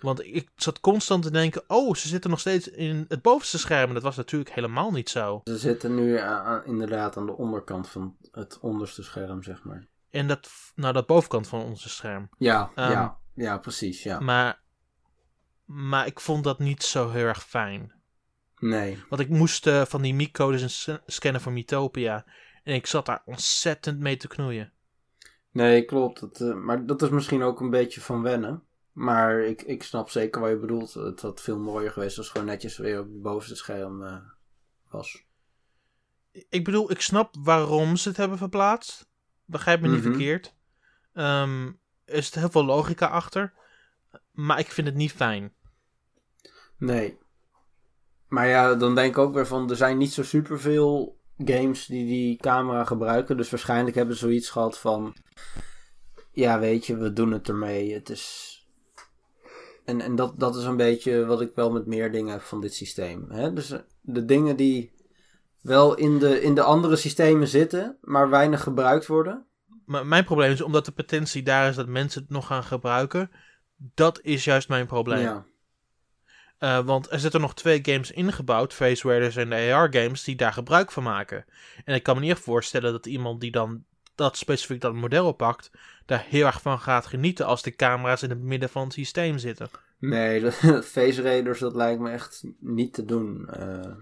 [0.00, 3.88] Want ik zat constant te denken: oh, ze zitten nog steeds in het bovenste scherm.
[3.88, 5.40] En dat was natuurlijk helemaal niet zo.
[5.44, 9.86] Ze zitten nu aan- aan- inderdaad aan de onderkant van het onderste scherm, zeg maar.
[10.10, 12.28] En dat, nou, dat bovenkant van onze scherm.
[12.38, 14.20] Ja, Ehm, ja, ja, precies, ja.
[14.20, 14.60] Maar,
[15.64, 17.92] maar ik vond dat niet zo heel erg fijn.
[18.60, 22.24] Nee, Want ik moest eh, van die MIC-codes en scannen voor Mythopia.
[22.64, 24.72] En ik zat daar ontzettend mee te knoeien.
[25.50, 26.20] nee, klopt.
[26.20, 28.62] Het, eh, maar dat is misschien ook een beetje van wennen.
[28.92, 30.94] Maar ik, ik snap zeker wat je bedoelt.
[30.94, 34.16] Het had veel mooier geweest als het gewoon netjes weer op het bovenste scherm eh,
[34.90, 35.24] was.
[36.48, 39.08] Ik bedoel, ik snap waarom ze het hebben verplaatst.
[39.44, 40.08] Begrijp me niet Mhm.
[40.08, 40.54] verkeerd.
[41.14, 41.72] Ehm,
[42.04, 43.52] er zit heel veel logica achter.
[44.30, 45.52] Maar ik vind het niet fijn.
[46.76, 47.18] Nee.
[48.30, 52.06] Maar ja, dan denk ik ook weer van, er zijn niet zo superveel games die
[52.06, 53.36] die camera gebruiken.
[53.36, 55.14] Dus waarschijnlijk hebben ze zoiets gehad van,
[56.32, 57.94] ja weet je, we doen het ermee.
[57.94, 58.48] Het is...
[59.84, 62.60] En, en dat, dat is een beetje wat ik wel met meer dingen heb van
[62.60, 63.26] dit systeem.
[63.28, 63.52] Hè?
[63.52, 64.92] Dus eh, de dingen die
[65.62, 69.44] wel in de, in de andere systemen zitten, maar weinig gebruikt worden.
[69.84, 73.30] Maar mijn probleem is, omdat de potentie daar is dat mensen het nog gaan gebruiken.
[73.76, 75.20] Dat is juist mijn probleem.
[75.20, 75.44] Ja.
[76.60, 80.36] Eh, want er zitten nog twee games ingebouwd, Face Raiders en de AR games, die
[80.36, 81.44] daar gebruik van maken.
[81.84, 85.26] En ik kan me niet echt voorstellen dat iemand die dan dat specifiek dat model
[85.26, 85.70] oppakt,
[86.06, 89.38] daar heel erg van gaat genieten als de camera's in het midden van het systeem
[89.38, 89.70] zitten.
[89.98, 93.48] Nee, de Face Raiders, dat lijkt me echt niet te doen.
[93.48, 93.92] eh.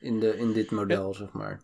[0.00, 1.62] in, de, in dit model, zeg maar.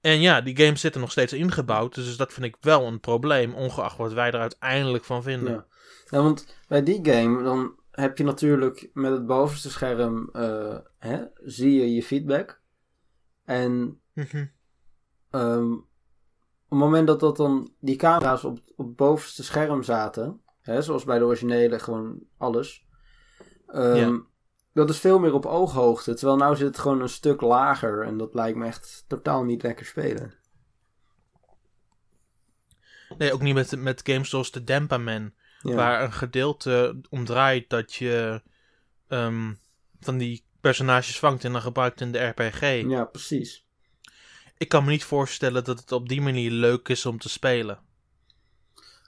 [0.00, 1.94] En ja, die games zitten nog steeds ingebouwd.
[1.94, 5.52] Dus dat vind ik wel een probleem, ongeacht wat wij er uiteindelijk van vinden.
[5.52, 5.66] Ja,
[6.10, 11.24] ja want bij die game, dan heb je natuurlijk met het bovenste scherm, uh, hè,
[11.44, 12.60] zie je je feedback.
[13.44, 14.44] En Mhm.
[15.30, 20.40] ehm, op het moment dat, dat dan die camera's op, op het bovenste scherm zaten,
[20.60, 22.86] hè, zoals bij de originele, gewoon alles.
[23.66, 24.18] ehm.
[24.72, 26.14] Dat is veel meer op ooghoogte.
[26.14, 28.02] Terwijl nou zit het gewoon een stuk lager.
[28.02, 30.34] En dat lijkt me echt totaal niet lekker spelen.
[33.18, 35.32] Nee, ook niet met, met games zoals de Dempaman.
[35.64, 35.74] Ja.
[35.74, 38.42] Waar een gedeelte om draait dat je
[39.08, 39.52] ehm,
[40.00, 42.60] van die personages vangt en dan gebruikt in de RPG.
[42.88, 43.66] ja, precies.
[44.56, 47.78] Ik kan me niet voorstellen dat het op die manier leuk is om te spelen.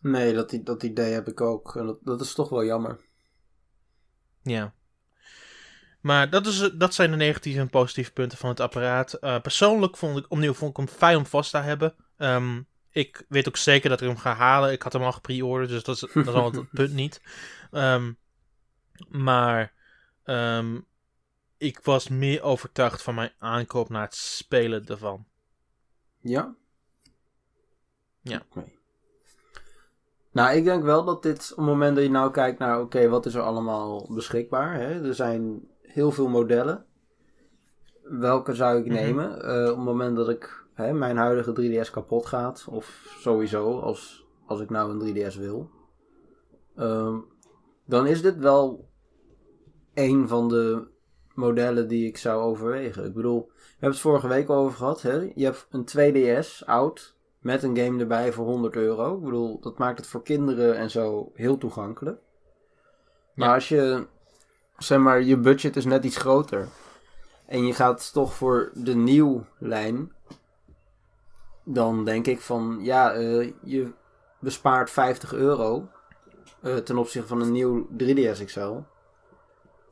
[0.00, 1.76] Nee, dat, dat idee heb ik ook.
[1.76, 3.00] En dat, dat is toch wel jammer.
[4.42, 4.74] Ja.
[6.00, 9.12] Maar dat, is, dat zijn de negatieve en positieve punten van het apparaat.
[9.12, 11.94] Eh, persoonlijk vond ik, opnieuw vond ik hem fijn om vast te hebben.
[12.16, 12.62] Ehm,
[12.96, 14.72] ik weet ook zeker dat ik hem ga halen.
[14.72, 17.20] Ik had hem al gepreorderd, dus dat is, dat is al het punt niet.
[17.70, 18.12] Ehm,
[19.08, 19.72] maar
[20.24, 20.80] ehm,
[21.56, 25.24] ik was meer overtuigd van mijn aankoop naar het spelen ervan.
[26.20, 26.54] Ja?
[28.20, 28.42] Ja.
[28.50, 28.64] Oké.
[30.30, 33.08] Nou, ik denk wel dat dit, op het moment dat je nou kijkt naar, oké,
[33.08, 34.74] wat is er allemaal beschikbaar?
[34.74, 35.06] Hè?
[35.08, 36.84] Er zijn heel veel modellen.
[38.02, 38.94] Welke zou ik Mhm.
[38.94, 39.42] nemen?
[39.42, 41.52] Eh, op het moment dat ik, hè, mijn huidige
[41.86, 45.70] 3DS kapot gaat, of sowieso, als, als ik nou een 3DS wil.
[46.76, 47.18] Ehm,
[47.84, 48.88] dan is dit wel
[49.94, 50.88] een van de
[51.34, 53.04] modellen die ik zou overwegen.
[53.04, 55.02] Ik bedoel, we hebben het vorige week al over gehad.
[55.02, 55.32] Hè?
[55.34, 59.16] Je hebt een 2DS oud met een game erbij voor 100 euro.
[59.16, 62.20] Ik bedoel, dat maakt het voor kinderen en zo heel toegankelijk.
[63.34, 63.54] Maar Ja.
[63.54, 64.06] als je,
[64.78, 66.68] zeg maar, je budget is net iets groter.
[67.46, 70.12] En je gaat toch voor de nieuw lijn.
[71.68, 73.92] Dan denk ik van, ja, eh, je
[74.38, 75.88] bespaart 50 euro.
[76.62, 78.74] eh, ten opzichte van een nieuw 3DS XL.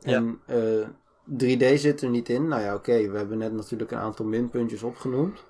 [0.01, 0.87] En eh,
[1.25, 2.47] 3D zit er niet in.
[2.47, 5.43] Nou ja, oké, we hebben net natuurlijk een aantal minpuntjes opgenoemd.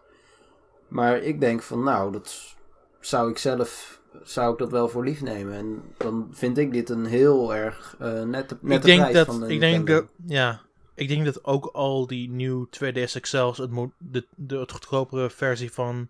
[0.87, 2.55] Maar ik denk van, nou, dat
[2.99, 5.53] zou ik zelf, zou ik dat wel voor lief nemen.
[5.53, 9.25] En dan vind ik dit een heel erg eh nette, ik nette denk prijs dat,
[9.25, 10.01] van de ik denk Nintendo.
[10.01, 10.61] dat, ja,
[10.95, 15.71] ik denk dat ook al die nieuw 2DS XL's het, de, de het goedkopere versie
[15.71, 16.09] van,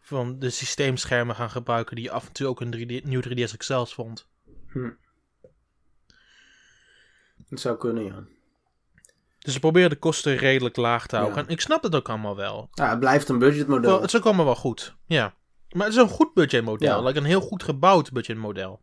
[0.00, 3.56] van de systeemschermen gaan gebruiken die je af en toe ook in 3D, nieuw 3DS
[3.56, 4.26] XL's vond.
[7.48, 8.24] Dat zou kunnen, ja.
[9.38, 11.38] Dus ze proberen de kosten redelijk laag te houden.
[11.38, 11.44] Ja.
[11.44, 12.68] En ik snap het ook allemaal wel.
[12.72, 13.90] Ja, het blijft een budgetmodel.
[13.90, 14.96] Wel, het is ook allemaal wel goed.
[15.06, 15.34] Ja.
[15.70, 16.88] Maar het is een goed budgetmodel.
[16.88, 17.06] Ja.
[17.06, 18.80] Like een heel goed gebouwd budgetmodel.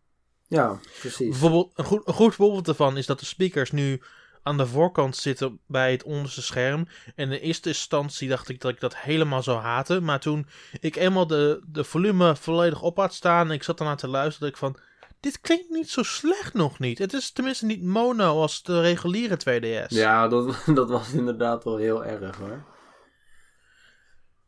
[0.47, 1.29] Ja, precies.
[1.29, 4.01] Bijvoorbeeld, een, goed, een goed voorbeeld daarvan is dat de speakers nu
[4.43, 6.87] aan de voorkant zitten bij het onderste scherm.
[7.15, 10.03] En in eerste instantie dacht ik dat ik dat helemaal zou haten.
[10.03, 10.47] Maar toen
[10.79, 14.51] ik eenmaal de, de volume volledig op had staan en ik zat ernaar te luisteren,
[14.51, 14.91] dacht ik van...
[15.19, 16.97] Dit klinkt niet zo slecht nog niet.
[16.97, 19.87] Het is tenminste niet mono als de reguliere 2DS.
[19.87, 22.65] Ja, dat, dat was inderdaad wel heel erg hoor.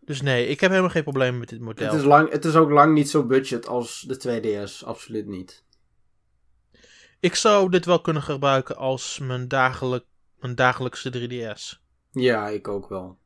[0.06, 1.88] Dus nee, ik heb helemaal geen probleem met dit model.
[1.88, 5.65] Het is, lang, het is ook lang niet zo budget als de 2DS, absoluut niet.
[7.26, 10.06] Ik zou dit wel kunnen gebruiken als mijn, dagelijk,
[10.40, 11.80] mijn dagelijkse 3DS.
[12.12, 13.18] Ja, ik ook wel.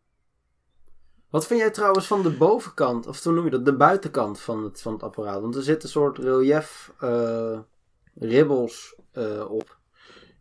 [1.30, 4.64] Wat vind jij trouwens van de bovenkant, of hoe noem je dat, de buitenkant van
[4.64, 5.42] het, van het apparaat?
[5.42, 7.60] Want er zitten een soort relief eh,
[8.16, 9.78] ribbels eh, op.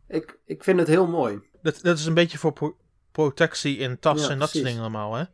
[0.09, 1.41] Ik, ik vind het heel mooi.
[1.63, 2.77] Dat, dat is een beetje voor pro-
[3.13, 5.15] protectie in tassen Ja, en dat soort dingen allemaal.
[5.15, 5.25] Hè?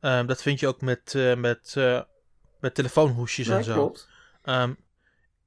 [0.00, 1.74] Ehm, dat vind je ook met, eh, met,
[2.60, 3.72] met telefoonhoesjes Nee, en zo.
[3.74, 4.08] klopt.
[4.42, 4.72] Ehm,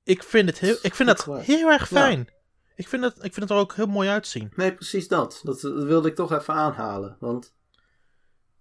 [0.04, 2.30] ik vind, het heel, ik vind dat heel erg fijn.
[2.76, 4.52] Ik, vind het, ik vind het er ook heel mooi uitzien.
[4.56, 5.42] Nee, precies dat.
[5.44, 5.62] dat.
[5.62, 7.18] Dat wilde ik toch even aanhalen.
[7.20, 7.54] Want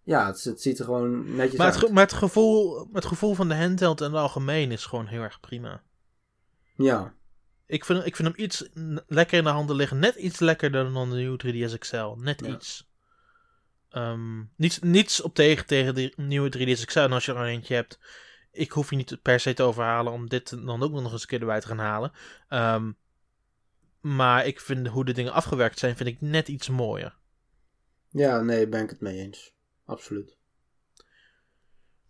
[0.02, 1.90] ja, het, het ziet er gewoon netjes Maar uit.
[1.90, 5.40] maar het, gevoel, het gevoel van de handheld in het algemeen is gewoon heel erg
[5.40, 5.82] prima.
[6.76, 7.14] Ja,
[7.66, 8.68] Ik vind, ik vind hem iets
[9.06, 9.98] lekker in de handen liggen.
[9.98, 12.06] Net iets lekkerder dan de nieuwe 3DS XL.
[12.16, 12.52] Net Ja.
[12.52, 12.88] iets.
[13.90, 16.98] Ehm, niets, niets op tegen tegen de nieuwe 3DS XL.
[16.98, 17.98] En als je er eentje hebt,
[18.52, 21.28] ik hoef je niet per se te overhalen om dit dan ook nog eens een
[21.28, 22.12] keer erbij te gaan halen.
[22.48, 22.92] Ehm,
[24.00, 27.16] maar ik vind hoe de dingen afgewerkt zijn, vind ik net iets mooier.
[28.08, 29.54] ja, nee, ben ik het mee eens.
[29.84, 30.38] Absoluut.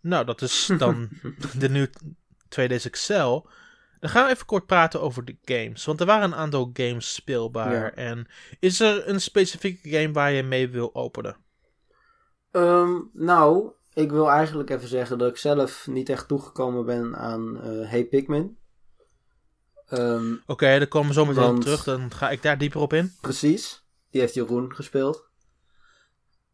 [0.01, 1.09] Nou, dat is dan
[1.57, 1.89] de nieuwe
[2.49, 3.39] 2DS XL.
[3.99, 5.85] Dan gaan we even kort praten over de games.
[5.85, 7.73] Want er waren een aantal games speelbaar.
[7.73, 7.91] Ja.
[7.91, 8.27] En
[8.59, 11.37] is er een specifieke game waar je mee wil openen?
[12.51, 17.61] Ehm, nou, ik wil eigenlijk even zeggen dat ik zelf niet echt toegekomen ben aan
[17.61, 18.57] eh Hey Pikmin.
[19.87, 21.83] Ehm, Oké, daar komen we zo meteen op terug.
[21.83, 23.13] Dan ga ik daar dieper op in.
[23.21, 25.29] precies, die heeft Jeroen gespeeld.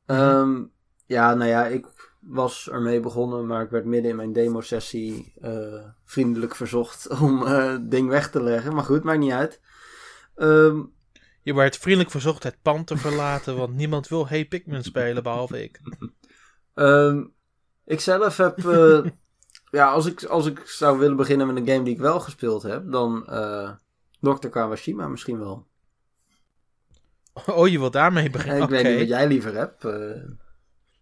[0.06, 0.64] Ehm,
[1.06, 1.86] ja, nou ja, ik
[2.20, 7.72] was ermee begonnen, maar ik werd midden in mijn demo-sessie eh, vriendelijk verzocht om eh,
[7.72, 8.74] het ding weg te leggen.
[8.76, 9.62] Maar goed, maakt niet uit.
[10.36, 10.82] Ehm,
[11.42, 15.64] je werd vriendelijk verzocht het pand te verlaten, want niemand wil Hey Pikmin spelen, behalve
[15.64, 15.80] ik.
[16.80, 17.34] Um,
[17.86, 18.58] ik zelf heb...
[18.64, 19.06] Uh,
[19.72, 22.64] ja, als ik, als ik zou willen beginnen met een game die ik wel gespeeld
[22.64, 23.24] heb, dan
[24.20, 24.48] Dr.
[24.48, 25.68] Kawashima misschien wel.
[27.46, 28.64] Oh, je wilt daarmee beginnen?
[28.64, 29.86] Ik weet niet wat jij liever hebt.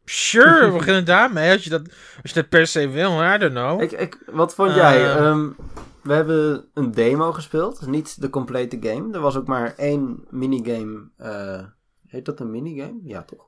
[0.05, 1.51] Sure, we beginnen daarmee.
[1.51, 1.81] Als je dat,
[2.21, 3.81] als je dat per se wil, I don't know.
[3.81, 5.19] Ik, ik, wat vond jij?
[5.19, 5.47] Uh,
[6.03, 9.13] we hebben een demo gespeeld, niet de complete game.
[9.13, 11.09] Er was ook maar één minigame.
[11.19, 11.63] Uh,
[12.07, 12.99] heet dat een minigame?
[13.03, 13.47] Ja, toch?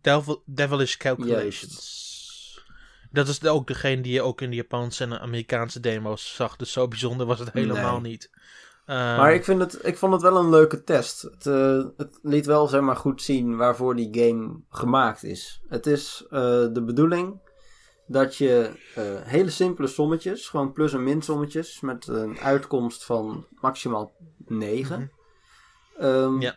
[0.00, 2.06] Devil, Devilish Calculations.
[3.10, 6.56] Dat is ook degene die je ook in de Japanse en Amerikaanse demo's zag.
[6.56, 8.30] Dus zo bijzonder was het helemaal niet.
[8.88, 11.22] Ehm, maar ik, vind het, ik vond het wel een leuke test.
[11.22, 15.62] Het, uh, het liet wel zeg maar, goed zien waarvoor die game gemaakt is.
[15.68, 16.30] Het is uh,
[16.72, 17.40] de bedoeling
[18.06, 23.46] dat je uh, hele simpele sommetjes, gewoon plus- en min sommetjes, met een uitkomst van
[23.60, 24.12] maximaal
[24.46, 25.10] 9, mm
[25.96, 26.06] -hmm.
[26.06, 26.56] um, ja.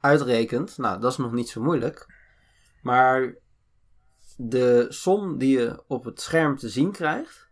[0.00, 0.78] uitrekent.
[0.78, 2.13] Nou, dat is nog niet zo moeilijk.
[2.84, 3.34] Maar
[4.36, 7.50] de som die je op het scherm te zien krijgt,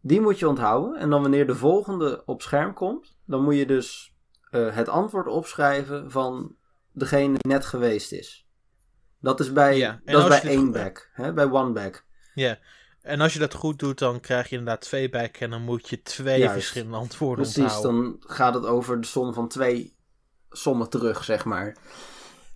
[0.00, 1.00] die moet je onthouden.
[1.00, 4.14] En dan wanneer de volgende op scherm komt, dan moet je dus
[4.50, 6.56] uh, het antwoord opschrijven van
[6.92, 8.46] degene die net geweest is.
[9.20, 10.00] Dat is bij, ja.
[10.04, 12.04] dat is bij één back, hè, bij one back.
[12.34, 12.58] Ja,
[13.02, 15.88] en als je dat goed doet, dan krijg je inderdaad twee back en dan moet
[15.88, 16.52] je twee Juist.
[16.52, 18.02] verschillende antwoorden Precies, onthouden.
[18.02, 19.96] dan gaat het over de som van twee
[20.50, 21.76] sommen terug, zeg maar.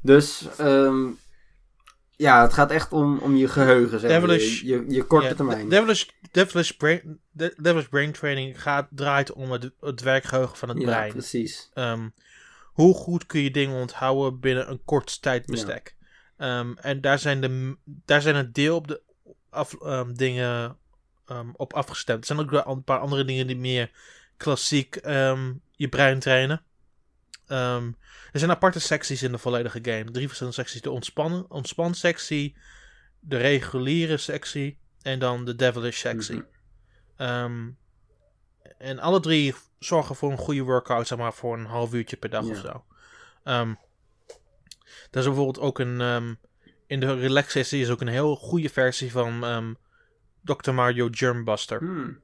[0.01, 1.19] Dus um,
[2.17, 5.69] ja, het gaat echt om, om je geheugen, zeg Devilish, je, je, je korte termijn.
[5.69, 10.85] Devilish, Devilish, brain, Devilish Brain Training gaat, draait om het, het werkgeheugen van het ja,
[10.85, 11.13] brein.
[11.13, 11.71] precies.
[11.75, 12.15] Um,
[12.73, 15.97] hoe goed kun je dingen onthouden binnen een kort tijdbestek?
[16.39, 16.59] Ja.
[16.59, 19.03] Um, en daar zijn, de, daar zijn het deel op de
[19.51, 20.77] af, um, dingen
[21.53, 22.21] op afgestemd.
[22.21, 23.91] Er zijn ook een paar andere dingen die meer
[24.37, 24.95] klassiek
[25.71, 26.63] je brein trainen.
[27.53, 27.97] Um,
[28.33, 30.11] er zijn aparte secties in de volledige game.
[30.11, 30.81] Drie verschillende secties.
[30.81, 32.57] De ontspannen, ontspan sectie,
[33.21, 36.37] de reguliere sectie en dan de devilish sectie.
[36.37, 36.47] Mm
[37.17, 37.77] um,
[38.79, 42.31] en alle drie zorgen voor een goede workout, zeg maar, voor een half uurtje per
[42.31, 42.51] dag ja.
[42.51, 42.85] of zo.
[43.45, 43.79] Um,
[45.11, 46.39] er is bijvoorbeeld ook een...
[46.87, 49.77] In de relax sessie is ook een heel goede versie van
[50.41, 50.71] Dr.
[50.71, 51.79] Mario Germbuster.
[51.79, 52.21] Hmm.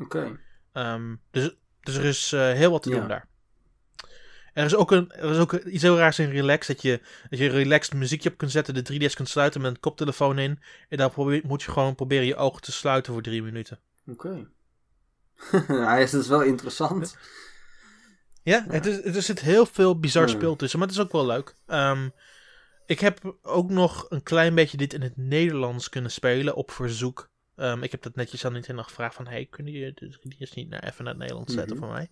[0.00, 0.38] Oké.
[0.72, 1.18] Okay.
[1.30, 2.96] dus, dus er is uh, heel wat te ja.
[2.96, 3.28] doen daar.
[4.56, 6.66] Er is ook, een, er is ook iets heel raars in Relax.
[6.66, 9.80] Dat je, dat je relaxed muziekje op kunt zetten, de 3DS kunt sluiten met een
[9.80, 10.60] koptelefoon in.
[10.88, 13.78] En dan probeer, moet je gewoon proberen je ogen te sluiten voor drie minuten.
[14.06, 14.46] Oké.
[15.46, 15.66] Okay.
[15.86, 17.16] Hij is dus wel interessant.
[18.42, 18.72] Ja, ja.
[18.72, 21.54] Het is, er zit heel veel bizar speel tussen, maar het is ook wel leuk.
[21.66, 22.12] Um,
[22.86, 27.30] ik heb ook nog een klein beetje dit in het Nederlands kunnen spelen op verzoek.
[27.56, 29.26] Um, ik heb dat netjes aan Nintendo gevraagd van...
[29.26, 31.90] Hey, kunnen jullie de 3DS niet naar, even naar het Nederlands zetten mm -hmm.
[31.90, 32.10] voor mij?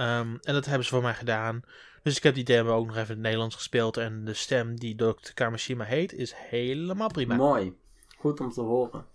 [0.00, 1.62] Um, en dat hebben ze voor mij gedaan.
[2.02, 3.96] Dus ik heb die demo ook nog even in het Nederlands gespeeld.
[3.96, 5.32] En de stem die Dr.
[5.34, 7.34] Kamashima heet, is helemaal prima.
[7.34, 7.76] Mooi.
[8.18, 9.06] Goed om te horen.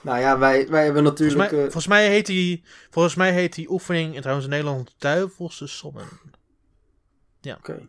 [0.00, 1.50] Nou ja, wij, wij hebben natuurlijk...
[1.50, 1.62] Volgens mij, uh...
[1.62, 6.08] volgens mij, heet, die, volgens mij heet die oefening in trouwens in Nederland Duivelse Sommen.
[7.40, 7.54] Ja.
[7.54, 7.70] Oké.
[7.70, 7.88] Okay.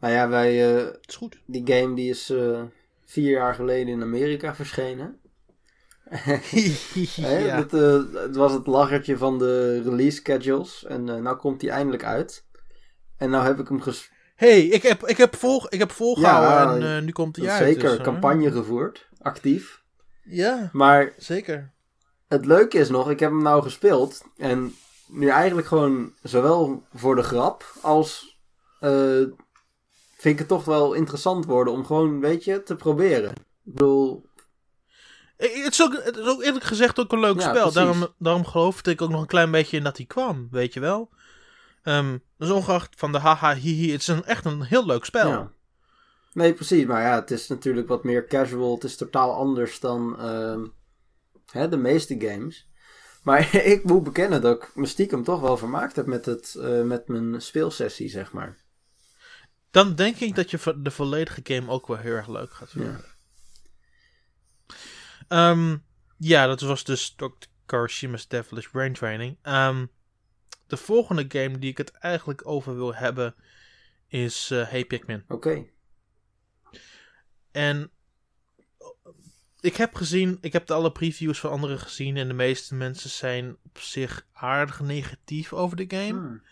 [0.00, 0.74] Nou ja, wij...
[0.74, 1.38] Uh, is goed.
[1.46, 2.62] Die game die is uh,
[3.04, 5.20] vier jaar geleden in Amerika verschenen.
[7.16, 7.56] ja.
[7.56, 10.84] het, uh, het, was het lachertje van de release schedules.
[10.84, 12.44] En uh, nou komt hij eindelijk uit.
[13.16, 14.10] En nou heb ik hem ges...
[14.34, 17.50] hey, ik heb, ik heb, vol, ik heb volgehouden ja, en uh, nu komt hij
[17.50, 17.62] uit.
[17.62, 19.08] Zeker, dus, campagne gevoerd.
[19.18, 19.82] Actief.
[20.22, 21.72] Ja, maar zeker.
[22.28, 24.22] Het leuke is nog, ik heb hem nou gespeeld.
[24.36, 24.74] En
[25.08, 28.38] nu eigenlijk gewoon zowel voor de grap als...
[30.16, 33.30] vind ik het toch wel interessant worden om gewoon, weet je, te proberen.
[33.30, 34.26] Ik bedoel,
[35.36, 37.72] het is, ook, het is ook eerlijk gezegd ook een leuk ja, spel.
[37.72, 40.80] Daarom, daarom geloofde ik ook nog een klein beetje in dat hij kwam, weet je
[40.80, 41.10] wel.
[41.84, 45.28] Um, dus ongeacht van de haha hihi, het is een, echt een heel leuk spel.
[45.28, 45.50] Ja.
[46.32, 46.86] Nee, precies.
[46.86, 48.74] Maar ja, het is natuurlijk wat meer casual.
[48.74, 50.62] Het is totaal anders dan uh,
[51.50, 52.68] hè, de meeste games.
[53.22, 56.82] Maar ik moet bekennen dat ik me stiekem toch wel vermaakt heb met, het, uh,
[56.82, 58.56] met mijn speelsessie, zeg maar.
[59.70, 62.92] Dan denk ik dat je de volledige game ook wel heel erg leuk gaat vinden.
[62.92, 63.15] Ja.
[65.28, 65.84] Um,
[66.18, 67.46] ja, dat was dus Dr.
[67.66, 69.38] Karashima's Devilish Brain Training.
[69.42, 69.90] Um,
[70.66, 73.34] de volgende game die ik het eigenlijk over wil hebben
[74.08, 75.24] is uh, Hey Pikmin.
[75.28, 75.34] Oké.
[75.34, 75.72] Okay.
[77.50, 77.90] En
[79.60, 83.10] ik heb gezien, ik heb de alle previews van anderen gezien en de meeste mensen
[83.10, 86.12] zijn op zich aardig negatief over de game.
[86.18, 86.42] Hmm.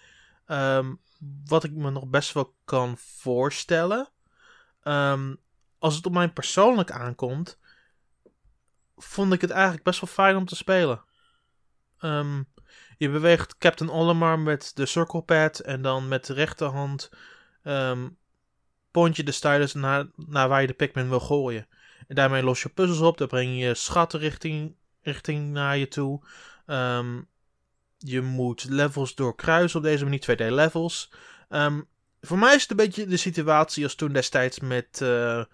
[0.46, 1.00] Um,
[1.44, 4.08] wat ik me nog best wel kan voorstellen.
[4.82, 5.34] Ehm,
[5.78, 7.58] als het op mij persoonlijk aankomt,
[8.96, 11.04] vond ik het eigenlijk best wel fijn om te spelen.
[11.98, 12.42] Ehm,
[12.98, 17.10] je beweegt Captain Olimar met de circle pad en dan met de rechterhand
[17.64, 18.16] um,
[18.90, 21.66] point je de stylus naar, naar waar je de Pikmin wil gooien.
[22.08, 26.20] En daarmee los je puzzels op, dan breng je schatten richting, richting naar je toe.
[26.66, 27.28] Um,
[27.98, 31.12] je moet levels doorkruisen op deze manier, 2D levels.
[31.48, 31.88] Um,
[32.20, 35.44] voor mij is het een beetje de situatie als toen destijds met uh,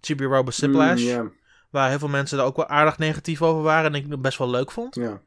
[0.00, 1.02] Chibi Robo Siplash.
[1.02, 1.32] Mm,
[1.70, 4.38] Waar heel veel mensen daar ook wel aardig negatief over waren en ik het best
[4.38, 4.94] wel leuk vond.
[4.94, 5.22] Ja.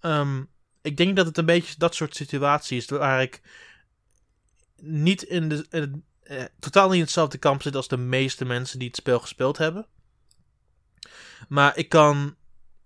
[0.00, 0.50] Um,
[0.82, 3.40] ik denk dat het een beetje dat soort situatie is waar ik
[4.76, 5.66] niet in de,
[6.22, 9.58] eh, totaal niet in hetzelfde kamp zit als de meeste mensen die het spel gespeeld
[9.58, 9.86] hebben.
[11.48, 12.36] Maar ik kan.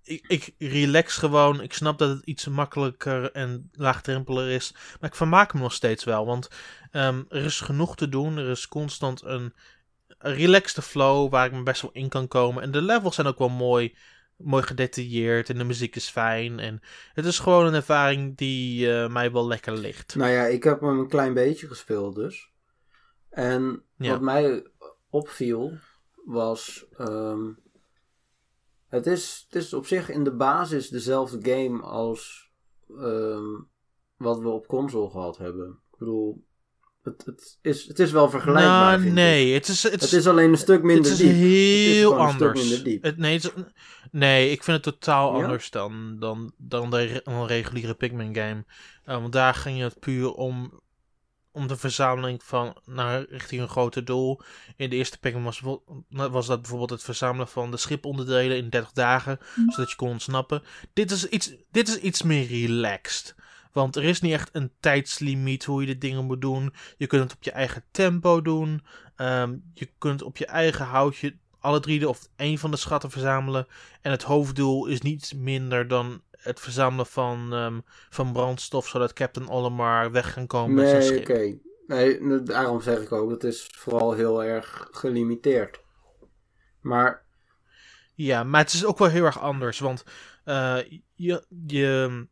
[0.02, 1.60] Ik, ik relax gewoon.
[1.60, 4.74] Ik snap dat het iets makkelijker en laagdrempeliger is.
[5.00, 6.26] Maar ik vermaak me nog steeds wel.
[6.26, 6.48] Want
[6.92, 8.36] um, er is genoeg te doen.
[8.36, 9.54] Er is constant een
[10.18, 12.62] relaxte flow waar ik me best wel in kan komen.
[12.62, 13.94] En de levels zijn ook wel mooi
[14.36, 16.58] mooi gedetailleerd en de muziek is fijn.
[16.58, 16.80] En
[17.12, 20.14] het is gewoon een ervaring die uh, mij wel lekker ligt.
[20.14, 22.50] Nou ja, ik heb hem een klein beetje gespeeld dus.
[23.30, 24.66] En wat mij
[25.10, 25.78] opviel
[26.24, 26.86] was.
[26.98, 27.58] Um,
[28.86, 32.50] het, is, het is op zich in de basis dezelfde game als
[32.90, 33.68] um,
[34.16, 35.68] wat we op console gehad hebben.
[35.92, 36.45] Ik bedoel,
[37.06, 38.98] het, het, is, het is wel vergelijkbaar.
[38.98, 41.26] Nou, nee, het is, het, is, het is alleen een stuk minder diep.
[41.26, 42.60] Het is heel het is anders.
[42.60, 43.02] Minder diep.
[43.02, 43.40] Het, nee,
[44.10, 45.42] nee, ik vind het totaal ja?
[45.42, 48.64] anders dan, dan, dan de een reguliere Pikmin game.
[49.06, 50.80] Uh, want daar ging het puur om
[51.56, 54.40] om de verzameling van naar richting een groter doel.
[54.76, 55.62] In de eerste Pikmin was,
[56.08, 59.70] was dat bijvoorbeeld het verzamelen van de schiponderdelen in 30 dagen, mm.
[59.70, 60.62] zodat je kon ontsnappen.
[60.92, 63.34] Dit is iets, dit is iets meer relaxed.
[63.76, 66.72] Want er is niet echt een tijdslimiet hoe je de dingen moet doen.
[66.96, 68.82] Je kunt het op je eigen tempo doen.
[69.16, 73.10] Um, je kunt op je eigen houtje alle drie de, of één van de schatten
[73.10, 73.66] verzamelen.
[74.00, 79.48] En het hoofddoel is niet minder dan het verzamelen van, um, van brandstof, zodat Captain
[79.48, 81.28] Olimar weg kan komen nee, met zijn schip.
[81.28, 81.58] oké.
[81.86, 85.80] Nee, daarom zeg ik ook, het is vooral heel erg gelimiteerd.
[86.80, 87.24] Maar...
[88.14, 90.04] Ja, maar het is ook wel heel erg anders, want
[90.44, 90.78] uh,
[91.14, 92.26] je, je,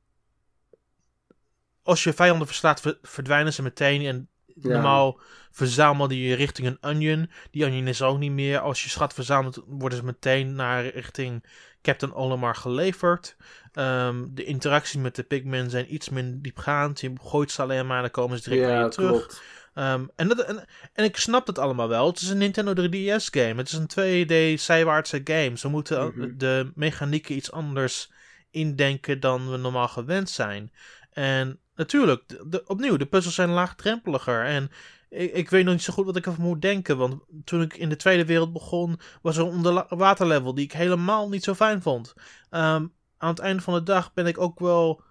[1.84, 5.20] als je vijanden verslaat, verdwijnen ze meteen en Normaal
[5.50, 7.30] verzamelde je richting een onion.
[7.50, 8.58] Die onion is ook niet meer.
[8.58, 11.44] Als je schat verzamelt, worden ze meteen naar richting
[11.82, 13.36] Captain Olimar geleverd.
[13.72, 17.00] Um, de interacties met de Pikmin zijn iets minder diepgaand.
[17.00, 19.42] Je gooit ze alleen maar en dan komen ze direct ja, weer terug.
[19.74, 22.06] Um, en, dat, en, en, ik snap het allemaal wel.
[22.06, 23.54] Het is een Nintendo 3DS game.
[23.54, 25.58] Het is een 2D zijwaartse game.
[25.58, 26.38] Ze moeten mm -hmm.
[26.38, 28.12] de mechanieken iets anders
[28.50, 30.72] indenken dan we normaal gewend zijn.
[31.12, 34.44] En natuurlijk, de, opnieuw, de puzzels zijn laagdrempeliger.
[34.44, 34.70] En
[35.08, 36.96] ik, ik, weet nog niet zo goed wat ik ervan moet denken.
[36.96, 41.28] Want toen ik in de Tweede Wereld begon, was er een onderwaterlevel die ik helemaal
[41.28, 42.14] niet zo fijn vond.
[42.50, 45.02] Um, aan het einde van de dag ben ik ook wel.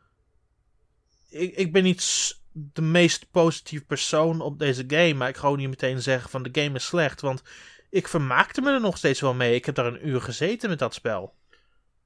[1.29, 5.13] Ik, ik ben niet de meest positieve persoon op deze game.
[5.13, 7.21] Maar ik ga ook niet meteen zeggen van de game is slecht.
[7.21, 7.43] Want
[7.89, 9.55] ik vermaakte me er nog steeds wel mee.
[9.55, 11.33] Ik heb daar een uur gezeten met dat spel.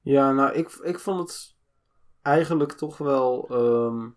[0.00, 1.56] Ja, nou, ik, ik vond het
[2.22, 3.48] eigenlijk toch wel.
[3.50, 4.16] Um,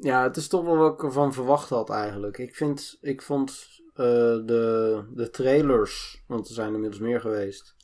[0.00, 2.38] ja, het is toch wel wat ik ervan verwacht had eigenlijk.
[2.38, 3.96] Ik, vind, ik vond uh,
[4.46, 7.76] de, de trailers, want er zijn inmiddels meer geweest,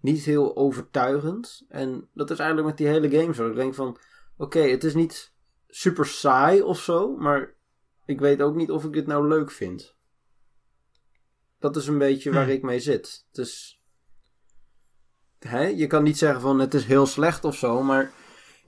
[0.00, 1.64] niet heel overtuigend.
[1.68, 3.48] En dat is eigenlijk met die hele game zo.
[3.48, 3.98] Ik denk van,
[4.36, 5.32] oké, het is niet
[5.68, 7.54] super saai of zo, maar
[8.04, 9.96] ik weet ook niet of ik dit nou leuk vind.
[11.58, 12.50] Dat is een beetje waar hm.
[12.50, 13.26] ik mee zit.
[13.32, 13.82] Dus
[15.38, 18.12] hè, je kan niet zeggen van het is heel slecht of zo, maar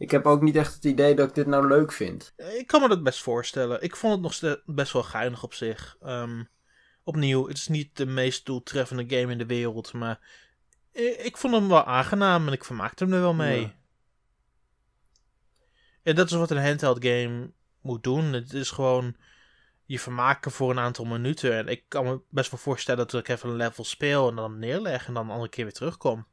[0.00, 2.32] ik heb ook niet echt het idee dat ik dit nou leuk vind.
[2.36, 3.82] Ik kan me dat best voorstellen.
[3.82, 5.96] Ik vond het nog steeds best wel geinig op zich.
[6.06, 6.48] Um,
[7.04, 10.20] opnieuw, het is niet de meest doeltreffende game in de wereld, maar
[11.18, 13.60] ik vond hem wel aangenaam en ik vermaakte hem er wel mee.
[13.60, 13.74] Ja.
[16.02, 18.32] En dat is wat een handheld game moet doen.
[18.32, 19.16] Het is gewoon
[19.84, 21.52] je vermaken voor een aantal minuten.
[21.56, 24.58] En ik kan me best wel voorstellen dat ik even een level speel en dan
[24.58, 26.26] neerleg en dan een andere keer weer terugkom.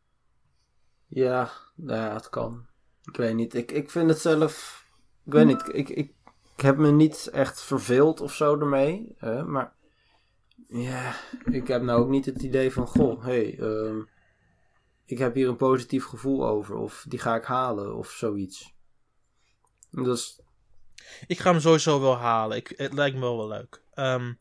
[1.07, 2.66] Ja, nou ja, het kan.
[3.07, 3.53] Ik weet niet.
[3.53, 4.85] Ik, ik vind het zelf.
[5.25, 5.67] Ik weet niet.
[5.67, 6.13] Ik, ik,
[6.55, 9.15] ik heb me niet echt verveeld of zo ermee.
[9.17, 9.75] Hè, maar.
[10.67, 11.15] Ja,
[11.51, 12.87] ik heb nou ook niet het idee van.
[12.87, 13.23] Goh.
[13.23, 14.03] Hey, uh,
[15.05, 16.75] ik heb hier een positief gevoel over.
[16.75, 18.73] Of die ga ik halen of zoiets.
[19.89, 20.41] Dus.
[21.27, 22.57] Ik ga hem sowieso wel halen.
[22.57, 23.81] Ik, het lijkt me wel wel leuk.
[23.95, 24.37] Um,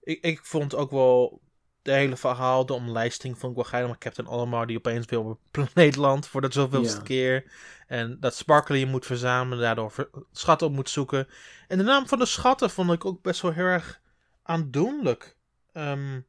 [0.00, 1.40] ik, ik vond ook wel
[1.82, 3.90] de hele verhaal, de omlijsting vond ik wel geinig.
[3.90, 7.02] Maar Captain Olimar die opeens weer op planeet landt voor de zoveelste Ja.
[7.02, 7.52] keer.
[7.86, 11.28] En dat Sparkly je moet verzamelen, daardoor schatten op moet zoeken.
[11.68, 14.00] En de naam van de schatten vond ik ook best wel heel erg
[14.42, 15.36] aandoenlijk.
[15.72, 16.20] Ehm,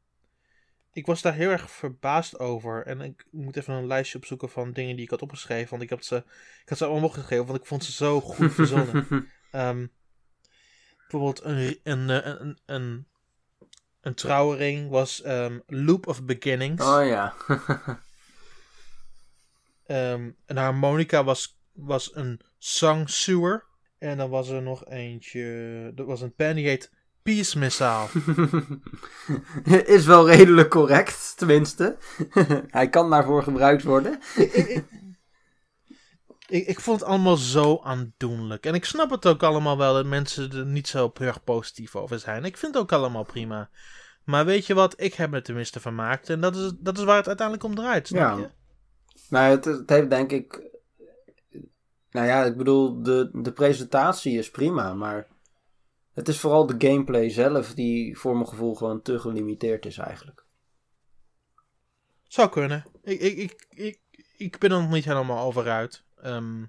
[0.92, 2.86] ik was daar heel erg verbaasd over.
[2.86, 5.70] En ik moet even een lijstje opzoeken van dingen die ik had opgeschreven.
[5.70, 6.16] Want ik, heb ze,
[6.62, 9.06] ik had ze allemaal opgeschreven, want ik vond ze zo goed verzonnen.
[9.52, 9.88] Ehm,
[10.98, 13.08] bijvoorbeeld een, een, eh, een, een, een,
[14.02, 16.86] een trouwring was ehm, Loop of Beginnings.
[16.86, 17.34] oh ja.
[19.86, 23.66] Ehm, een harmonica was, was een Song Sewer.
[23.98, 25.92] En dan was er nog eentje.
[25.96, 26.92] Dat was een pen die heet
[27.24, 28.08] Peace Missile.
[29.96, 31.98] Is wel redelijk correct, tenminste.
[32.68, 34.20] Hij kan daarvoor gebruikt worden.
[34.36, 34.86] ik, ik
[36.80, 38.66] vond het allemaal zo aandoenlijk.
[38.66, 41.96] En ik snap het ook allemaal wel dat mensen er niet zo heel erg positief
[41.96, 42.46] over zijn.
[42.46, 43.70] Ik vind het ook allemaal prima.
[44.24, 45.02] Maar weet je wat?
[45.02, 46.30] Ik heb me er tenminste vermaakt.
[46.30, 48.08] En dat is, dat is waar het uiteindelijk om draait.
[48.08, 48.38] Snap Ja.
[48.38, 48.50] je?
[49.30, 50.70] Maar het, het heeft denk ik...
[52.12, 55.28] Nou ja, ik bedoel, de, de presentatie is prima, maar...
[56.14, 60.46] Het is vooral de gameplay zelf die voor mijn gevoel gewoon te gelimiteerd is eigenlijk.
[62.24, 62.86] Zou kunnen.
[63.04, 64.00] Ik, ik, ik, ik,
[64.38, 66.04] ik ben er nog niet helemaal over uit.
[66.22, 66.66] Ehm,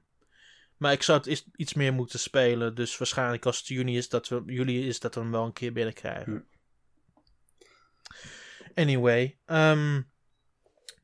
[0.77, 2.75] maar ik zou het iets meer moeten spelen.
[2.75, 5.53] Dus waarschijnlijk als het juni is, dat we, juli is, dat we hem wel een
[5.53, 6.47] keer binnenkrijgen.
[8.75, 9.39] Anyway.
[9.47, 10.01] ehm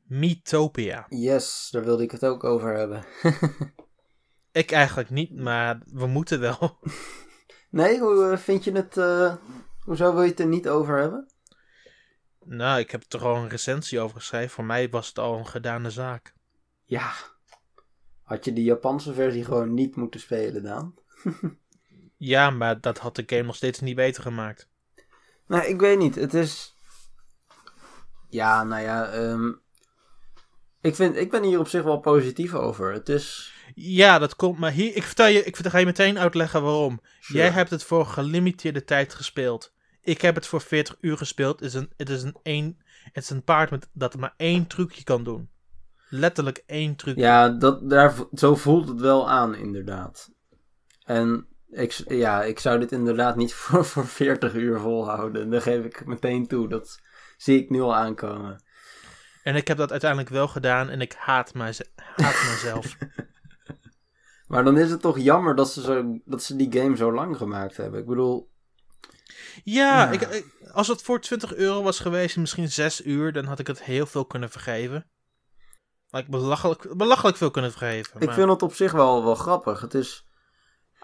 [0.03, 1.05] Mythopia.
[1.09, 3.05] Yes, daar wilde ik het ook over hebben.
[4.51, 6.79] Ik eigenlijk niet, maar we moeten wel.
[7.69, 8.97] nee, hoe eh, vind je het...
[8.97, 9.35] eh,
[9.79, 11.27] hoezo wil je het er niet over hebben?
[12.43, 14.49] nou, ik heb er al een recensie over geschreven.
[14.49, 16.33] Voor mij was het al een gedane zaak.
[16.85, 17.11] Ja.
[18.29, 20.93] Had je de Japanse versie gewoon niet moeten spelen dan?
[22.17, 24.69] Ja, maar dat had de game nog steeds niet beter gemaakt.
[25.47, 26.15] Nou, ik weet niet.
[26.15, 26.75] Het is.
[28.29, 29.05] Ja, nou ja.
[29.05, 29.51] ehm,
[30.81, 32.93] Ik, vind, ik ben hier op zich wel positief over.
[32.93, 33.53] Het is.
[33.75, 34.59] Ja, dat komt.
[34.59, 37.01] Maar hier, ik vertel je, ik ga je meteen uitleggen waarom.
[37.19, 37.39] Sure.
[37.39, 39.73] Jij hebt het voor gelimiteerde tijd gespeeld.
[40.01, 41.59] Ik heb het voor 40 uur gespeeld.
[41.59, 42.77] Het is een, het is een, één,
[43.11, 45.49] het is een paard met, dat maar één trucje kan doen.
[46.09, 47.21] Letterlijk één trucje.
[47.21, 50.29] Ja, dat, daar, zo voelt het wel aan, inderdaad.
[51.03, 55.49] En ik, ja, ik zou dit inderdaad niet voor, voor 40 uur volhouden.
[55.49, 56.67] Dat geef ik meteen toe.
[56.69, 56.99] Dat
[57.37, 58.63] zie ik nu al aankomen.
[59.43, 62.97] En ik heb dat uiteindelijk wel gedaan en ik haat, mijze- haat mezelf.
[64.47, 67.37] Maar dan is het toch jammer dat ze, zo, dat ze die game zo lang
[67.37, 67.99] gemaakt hebben.
[67.99, 68.49] Ik bedoel,
[69.63, 70.11] Ja, Ja.
[70.11, 73.67] Ik, ik- als het voor 20 euro was geweest, misschien 6 uur, dan had ik
[73.67, 75.09] het heel veel kunnen vergeven.
[76.11, 78.13] Ik belachelijk, belachelijk veel kunnen vergeven.
[78.19, 79.81] ik maar- vind het op zich wel, wel grappig.
[79.81, 80.25] Het is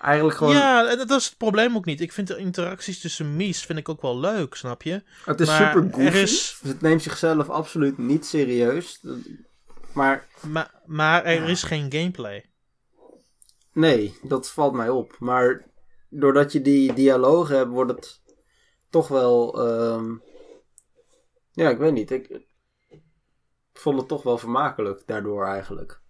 [0.02, 0.54] eigenlijk gewoon...
[0.54, 2.02] Ja, en dat is het probleem ook niet.
[2.02, 5.04] Ik vind de interacties tussen Mies vind ik ook wel leuk, snap je?
[5.26, 6.18] Het is Maar super goofy.
[6.18, 9.02] is- Dus het neemt zichzelf absoluut niet serieus.
[9.94, 11.48] Maar Maar, maar er Ja.
[11.48, 12.46] is geen gameplay.
[13.74, 15.16] nee, dat valt mij op.
[15.20, 15.66] Maar
[16.10, 18.22] doordat je die dialogen hebt, wordt het
[18.90, 19.68] toch wel...
[19.68, 20.14] ehm,
[21.52, 22.12] Ja, ik weet niet.
[22.12, 22.42] Ik
[23.80, 26.02] vond het toch wel vermakelijk daardoor eigenlijk.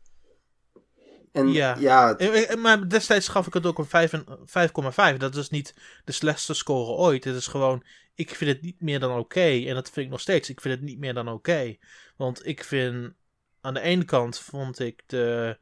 [1.32, 1.76] En Ja.
[1.80, 5.18] ja, het- Maar destijds gaf ik het ook een vijf en- 5,5.
[5.18, 5.74] Dat is niet
[6.06, 7.24] de slechtste score ooit.
[7.24, 9.64] Het is gewoon, ik vind het niet meer dan oké.
[9.68, 10.50] En dat vind ik nog steeds.
[10.50, 11.76] Ik vind het niet meer dan oké.
[12.18, 13.14] Want ik vind,
[13.62, 15.58] aan de ene kant vond ik de,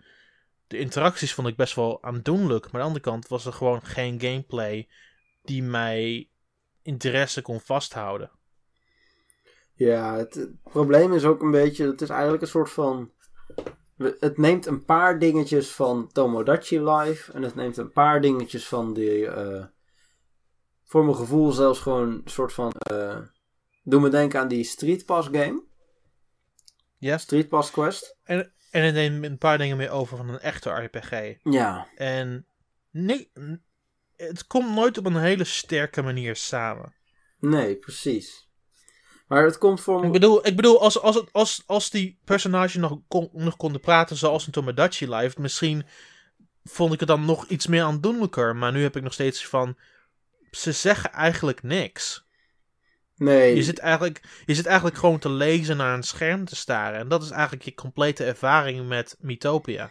[0.67, 2.63] de interacties vond ik best wel aandoenlijk.
[2.63, 4.89] Maar aan de andere kant was er gewoon geen gameplay
[5.43, 6.29] die mij
[6.81, 8.31] interesse kon vasthouden.
[9.73, 13.11] Ja, het, het probleem is ook een beetje, het is eigenlijk een soort van...
[13.97, 18.93] Het neemt een paar dingetjes van Tomodachi Live en het neemt een paar dingetjes van
[18.93, 19.27] die...
[19.27, 19.65] eh,
[20.83, 22.71] voor mijn gevoel zelfs gewoon een soort van...
[22.71, 23.17] eh
[23.83, 25.63] doe me denken aan die Street Pass game.
[26.97, 27.17] Ja?
[27.17, 28.17] Street Pass Quest.
[28.23, 31.35] En, en het neemt een paar dingen meer over van een echte RPG.
[31.43, 32.47] Ja, En
[32.91, 33.31] nee,
[34.15, 36.93] het komt nooit op een hele sterke manier samen.
[37.39, 38.51] nee, precies.
[39.33, 42.99] Maar het komt voor Ik bedoel, ik bedoel als, als, als, als die personages nog,
[43.07, 45.85] kon, nog konden praten zoals een Tomodachi Live, misschien
[46.63, 48.55] vond ik het dan nog iets meer aandoenlijker.
[48.55, 49.77] Maar nu heb ik nog steeds van,
[50.51, 52.25] ze zeggen eigenlijk niks.
[53.15, 56.99] Nee, Je zit, eigenlijk, je zit eigenlijk gewoon te lezen naar een scherm te staren.
[56.99, 59.89] En dat is eigenlijk je complete ervaring met Mythopia.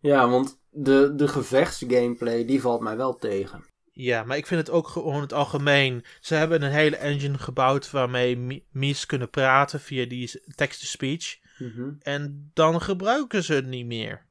[0.00, 3.64] ja, want de, de gevechtsgameplay, die valt mij wel tegen.
[3.98, 6.04] Ja, maar ik vind het ook gewoon het algemeen.
[6.20, 11.38] Ze hebben een hele engine gebouwd waarmee Mi- Mies kunnen praten via die text-to-speech.
[11.58, 11.92] Mhm.
[12.00, 14.26] En dan gebruiken ze het niet meer.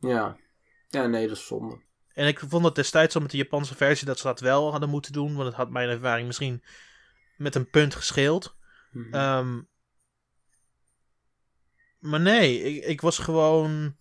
[0.00, 0.36] Ja.
[0.88, 1.80] Ja, nee, dat is zonde.
[2.12, 4.88] En ik vond het destijds al met de Japanse versie dat ze dat wel hadden
[4.88, 5.34] moeten doen.
[5.34, 6.62] Want het had mijn ervaring misschien
[7.36, 8.56] met een punt gescheeld.
[8.92, 9.14] Mhm.
[9.14, 9.60] Ehm,
[11.98, 13.96] maar nee, ik, ik was gewoon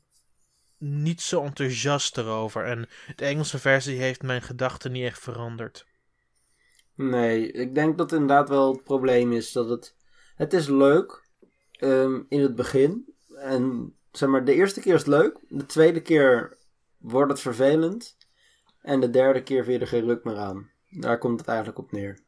[0.81, 2.65] niet zo enthousiast erover.
[2.65, 5.85] En de Engelse versie heeft mijn gedachten niet echt veranderd.
[6.95, 9.95] Nee, ik denk dat inderdaad wel het probleem is dat het.
[10.35, 11.27] Het is leuk
[11.79, 13.15] um, in het begin.
[13.35, 15.39] En zeg maar, de eerste keer is het leuk.
[15.47, 16.57] De tweede keer
[16.97, 18.17] wordt het vervelend.
[18.81, 20.71] En de derde keer vind je er geen ruk meer aan.
[20.89, 22.19] Daar komt het eigenlijk op neer.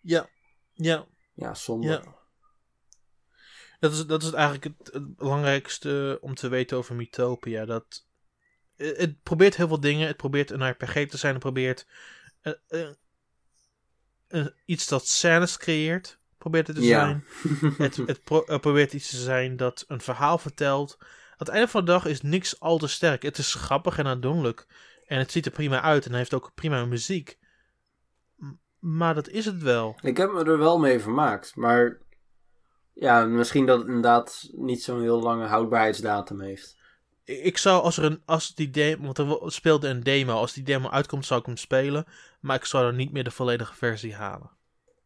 [0.00, 0.28] Ja,
[0.74, 1.06] ja.
[1.34, 1.86] Ja, zonde.
[1.86, 2.15] Ja.
[3.80, 7.64] Dat is, dat is eigenlijk het, belangrijkste om te weten over Mythopia.
[7.64, 8.06] Dat,
[8.76, 10.06] het probeert heel veel dingen.
[10.06, 11.32] Het probeert een RPG te zijn.
[11.32, 11.86] Het probeert
[12.42, 12.88] uh,
[14.28, 16.18] uh, iets dat scènes creëert.
[16.38, 17.24] Probeert het te zijn.
[17.78, 18.22] het, het,
[18.60, 20.96] probeert iets te zijn dat een verhaal vertelt.
[21.00, 21.06] Aan
[21.36, 23.22] het einde van de dag is niks al te sterk.
[23.22, 24.66] Het is grappig en aandoenlijk.
[25.06, 27.38] En het ziet er prima uit en heeft ook prima muziek.
[28.78, 29.98] Maar dat is het wel.
[30.02, 31.56] Ik heb me er wel mee vermaakt.
[31.56, 31.98] Maar
[32.98, 36.76] ja, misschien dat het inderdaad niet zo'n heel lange houdbaarheidsdatum heeft.
[37.24, 40.64] Ik zou als er een, als die demo, want er speelde een demo, als die
[40.64, 42.04] demo uitkomt zou ik hem spelen,
[42.40, 44.50] maar ik zou er niet meer de volledige versie halen.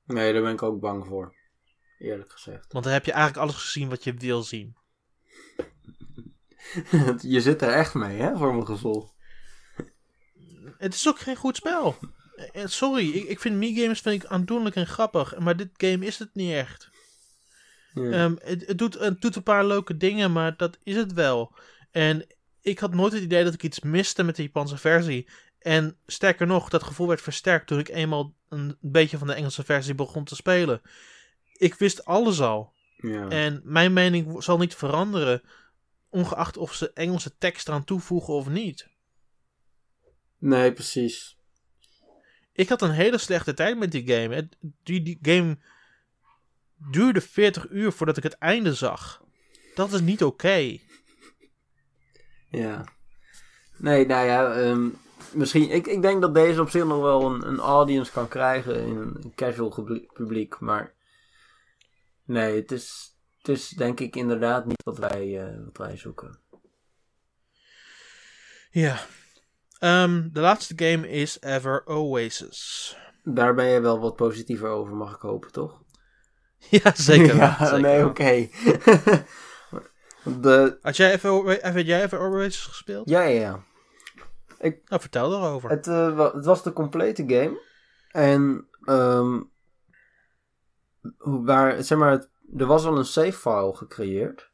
[0.04, 1.34] Nee, daar ben ik ook bang voor,
[1.98, 2.72] eerlijk gezegd.
[2.72, 4.76] Want dan heb je eigenlijk alles gezien wat je wil zien.
[7.34, 9.10] je zit er echt mee, hè, voor mijn gevoel.
[10.78, 11.96] Het is ook geen goed spel.
[12.52, 16.18] Eh, sorry, ik, ik vind me-games vind ik aandoenlijk en grappig, maar dit game is
[16.18, 16.89] het niet echt.
[17.94, 21.54] Ehm, het, het, doet, het doet een paar leuke dingen, maar dat is het wel.
[21.90, 22.26] En
[22.60, 25.28] ik had nooit het idee dat ik iets miste met de Japanse versie.
[25.58, 29.64] En sterker nog, dat gevoel werd versterkt toen ik eenmaal een beetje van de Engelse
[29.64, 30.82] versie begon te spelen.
[31.52, 32.72] Ik wist alles al.
[32.96, 33.28] Ja.
[33.28, 35.42] En mijn mening zal niet veranderen,
[36.08, 38.88] ongeacht of ze Engelse tekst eraan toevoegen of niet.
[40.38, 41.38] Nee, precies.
[42.52, 44.48] Ik had een hele slechte tijd met die game.
[44.82, 45.58] Die, die game
[46.90, 49.22] duurde 40 uur voordat ik het einde zag.
[49.74, 50.78] Dat is niet oké.
[52.50, 52.84] Ja.
[53.76, 54.88] Nee, nou ja, ehm,
[55.32, 55.70] misschien.
[55.70, 58.96] Ik, ik denk dat deze op zich nog wel een, een audience kan krijgen in
[58.96, 60.60] een casual publiek.
[60.60, 60.94] Maar
[62.24, 66.38] nee, het is, het is denk ik inderdaad niet wat wij, uh, wat wij zoeken.
[68.70, 69.00] Ja.
[69.80, 72.96] Um, de laatste game is Ever Oasis.
[73.24, 75.82] Daar ben je wel wat positiever over, mag ik hopen, toch?
[76.70, 77.36] Ja, zeker.
[77.36, 78.48] ja, nee, oké.
[80.40, 80.78] De...
[80.82, 83.08] Had jij even, even, jij even gespeeld?
[83.08, 83.64] Ja, ja, ja.
[84.58, 85.70] Ik, nou, vertel erover.
[85.70, 87.60] Het, uh, het was de complete game.
[88.10, 89.50] En um,
[91.18, 94.50] waar, zeg maar, er was al een save file gecreëerd.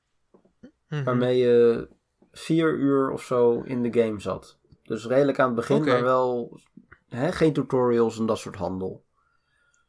[0.89, 1.89] Mm Waarmee je
[2.33, 4.59] vier uur of zo in de game zat.
[4.83, 6.61] Dus redelijk aan het begin, maar wel
[7.09, 9.05] hè, geen tutorials en dat soort handel.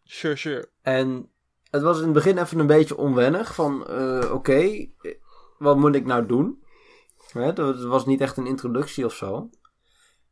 [0.04, 0.70] Sure, sure.
[0.82, 1.32] En
[1.72, 3.56] het was in het begin even een beetje onwennig.
[3.56, 4.88] Van uh, oké,
[5.58, 6.64] wat moet ik nou doen?
[7.32, 9.50] Het was niet echt een introductie of zo.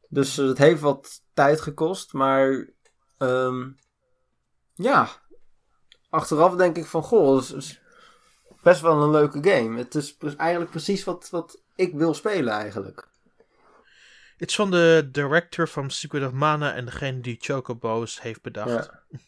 [0.10, 2.14] Dus het heeft wat tijd gekost.
[2.14, 2.70] Maar
[3.18, 3.78] um,
[4.74, 5.10] ja,
[6.10, 7.82] achteraf denk ik van goh, het is
[8.64, 9.78] best wel een leuke game.
[9.78, 13.08] Het is eigenlijk precies wat, wat ik wil spelen eigenlijk.
[14.38, 18.90] Het is van de director van Secret of Mana en degene die Chocobo's heeft bedacht.
[18.92, 19.04] Ja.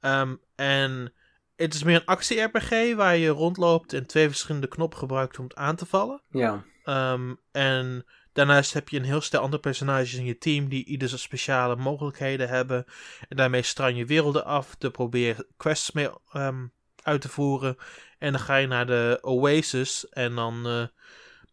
[0.00, 1.12] Ehm, en
[1.56, 5.54] het is meer een actie-RPG waar je rondloopt en twee verschillende knoppen gebruikt om het
[5.54, 6.22] aan te vallen.
[6.28, 6.64] Ja.
[6.84, 11.08] Ehm, en daarnaast heb je een heel stel andere personages in je team die ieder
[11.08, 12.84] zijn speciale mogelijkheden hebben.
[13.28, 17.76] En daarmee straan je werelden af te proberen quests mee um, uit te voeren.
[18.18, 20.86] En dan ga je naar de Oasis en dan uh,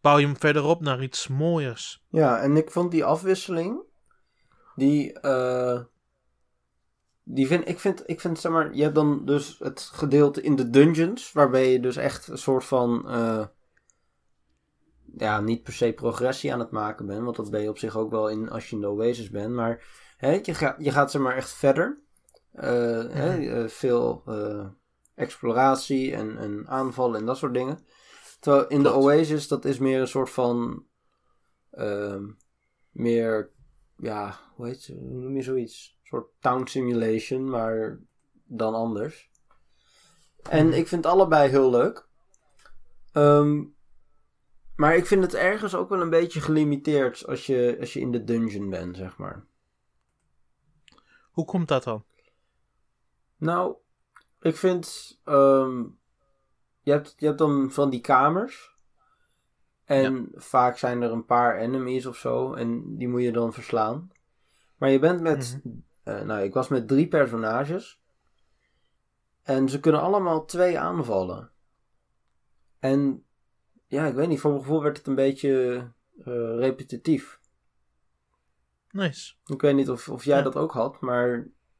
[0.00, 2.04] bouw je hem verderop naar iets mooiers.
[2.08, 3.82] Ja, en ik vond die afwisseling,
[4.74, 5.80] die, uh,
[7.24, 10.56] die vind, ik vind, ik vind, zeg maar, je hebt dan dus het gedeelte in
[10.56, 13.46] de dungeons, waarbij je dus echt een soort van, uh,
[15.16, 17.96] ja, niet per se progressie aan het maken bent, want dat ben je op zich
[17.96, 19.84] ook wel in als je in de Oasis bent, maar
[20.16, 22.02] hè, je, gaat, je gaat zeg maar echt verder.
[22.54, 22.62] Uh,
[23.10, 24.24] hè, uh, veel
[25.14, 27.78] exploratie en, en aanvallen en dat soort dingen.
[28.40, 30.84] Terwijl in de Oasis, dat is meer een soort van,
[31.72, 32.22] uh,
[32.90, 33.50] meer,
[33.96, 35.93] ja, hoe heet hoe noem je zoiets?
[36.04, 37.98] Soort town simulation, maar
[38.44, 39.30] dan anders.
[40.50, 40.76] En mhm.
[40.76, 42.06] ik vind allebei heel leuk.
[43.12, 43.74] Um,
[44.76, 48.12] maar ik vind het ergens ook wel een beetje gelimiteerd als je, als je in
[48.12, 49.46] de dungeon bent, zeg maar.
[51.30, 52.04] Hoe komt dat dan?
[53.36, 53.76] Nou,
[54.40, 55.18] ik vind.
[55.24, 55.98] Um,
[56.80, 58.72] je, hebt, je hebt dan van die kamers.
[59.84, 62.54] En vaak zijn er een paar enemies of zo.
[62.54, 64.10] En die moet je dan verslaan.
[64.78, 65.74] Maar je bent met mhm.
[66.04, 68.02] Uh, nou, ik was met drie personages.
[69.42, 71.50] En ze kunnen allemaal twee aanvallen.
[72.78, 73.24] En
[73.86, 75.50] ja, ik weet niet, voor mijn gevoel werd het een beetje
[76.18, 77.40] uh, repetitief.
[78.90, 79.34] Nice.
[79.46, 81.38] Ik weet niet of, of jij dat ook had, maar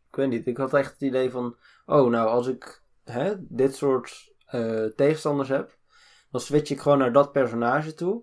[0.08, 0.46] ik weet niet.
[0.46, 1.56] Ik had echt het idee van,
[1.86, 5.78] oh nou, als ik hè, dit soort uh, tegenstanders heb,
[6.30, 8.22] dan switch ik gewoon naar dat personage toe.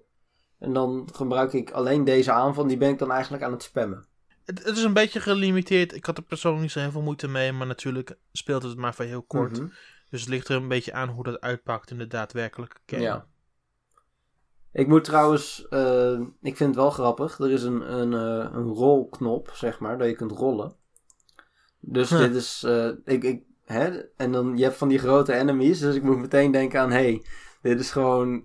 [0.59, 4.07] En dan gebruik ik alleen deze aanval, die ben ik dan eigenlijk aan het spammen.
[4.45, 5.95] Het, het, is een beetje gelimiteerd.
[5.95, 8.95] Ik had er persoonlijk niet zo heel veel moeite mee, maar natuurlijk speelt het maar
[8.95, 9.59] voor heel kort.
[9.59, 9.67] Mhm.
[10.09, 13.01] Dus het ligt er een beetje aan hoe dat uitpakt in de daadwerkelijke game.
[13.01, 13.25] Ja.
[14.71, 17.39] Ik moet trouwens, uh, ik vind het wel grappig.
[17.39, 20.75] Er is een, een, uh, een rolknop, zeg maar, dat je kunt rollen.
[21.79, 25.79] Dus dit is, uh, ik, ik, hè, en dan je hebt van die grote enemies,
[25.79, 27.25] dus ik moet meteen denken aan, hey,
[27.61, 28.43] dit is gewoon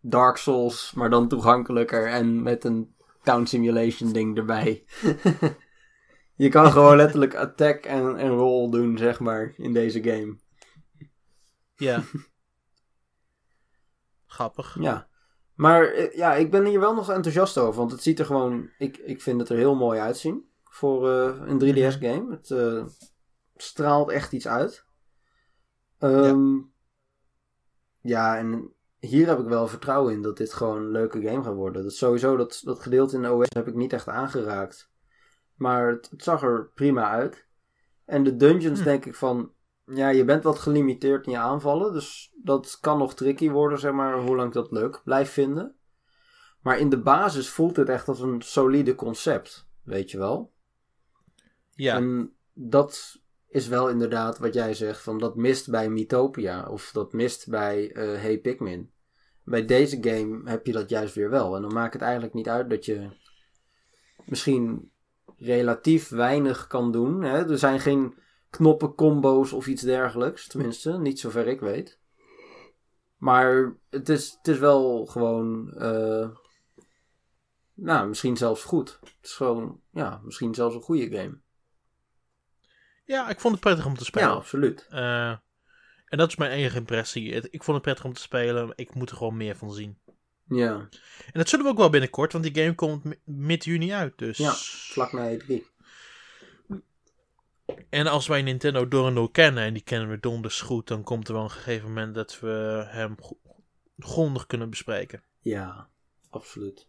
[0.00, 4.84] Dark Souls, maar dan toegankelijker en met een Town Simulation ding erbij.
[6.36, 10.36] je kan gewoon letterlijk attack en, en roll doen, zeg maar, in deze game.
[11.76, 12.02] Ja.
[14.26, 14.76] Grappig.
[14.80, 15.08] Ja.
[15.54, 17.78] Maar eh, ja, ik ben hier wel nog enthousiast over.
[17.78, 18.70] Want het ziet er gewoon.
[18.78, 20.48] Ik, ik vind het er heel mooi uitzien.
[20.64, 22.20] Voor uh, een 3DS-game.
[22.20, 22.30] Mhm.
[22.30, 22.84] Het uh,
[23.56, 24.84] straalt echt iets uit.
[25.98, 26.72] Um,
[28.00, 28.34] ja.
[28.34, 31.54] ja, en hier heb ik wel vertrouwen in dat dit gewoon een leuke game gaat
[31.54, 31.82] worden.
[31.82, 34.90] Dat sowieso, dat, dat gedeelte in de OS heb ik niet echt aangeraakt.
[35.54, 37.46] Maar het, het zag er prima uit.
[38.04, 38.84] En de dungeons hm.
[38.84, 39.52] denk ik van,
[39.84, 41.92] ja, je bent wat gelimiteerd in je aanvallen.
[41.92, 45.74] Dus dat kan nog tricky worden, zeg maar, hoe lang dat leuk blijft vinden.
[46.60, 50.52] Maar in de basis voelt het echt als een solide concept, weet je wel.
[51.70, 51.96] Ja.
[51.96, 53.20] En dat
[53.50, 57.96] is wel inderdaad wat jij zegt, van dat mist bij Mythopia of dat mist bij
[57.96, 58.90] uh, Hey Pikmin.
[59.44, 61.56] Bij deze game heb je dat juist weer wel.
[61.56, 63.10] En dan maakt het eigenlijk niet uit dat je
[64.24, 64.90] misschien
[65.36, 67.22] relatief weinig kan doen.
[67.22, 67.50] Hè?
[67.50, 68.14] Er zijn geen
[68.50, 70.46] knoppencombo's of iets dergelijks.
[70.46, 71.98] Tenminste, niet zover ik weet.
[73.16, 75.74] Maar het is, het is wel gewoon.
[75.76, 76.28] Uh,
[77.74, 78.98] nou, misschien zelfs goed.
[79.00, 81.40] Het is gewoon, ja, misschien zelfs een goede game.
[83.10, 84.28] Ja, ik vond het prettig om te spelen.
[84.28, 84.86] Ja, absoluut.
[84.92, 85.28] Uh,
[86.06, 87.30] en dat is mijn enige impressie.
[87.30, 88.72] Ik vond het prettig om te spelen.
[88.74, 89.98] Ik moet er gewoon meer van zien.
[90.48, 90.88] Ja.
[91.26, 94.18] En dat zullen we ook wel binnenkort, want die game komt mid juni uit.
[94.18, 94.38] Dus...
[94.38, 95.52] Ja, vlak na E3.
[97.88, 101.02] En als wij Nintendo door en door kennen, en die kennen we donders goed, dan
[101.02, 103.16] komt er wel een gegeven moment dat we hem
[103.98, 105.22] grondig kunnen bespreken.
[105.40, 105.88] Ja,
[106.30, 106.86] absoluut.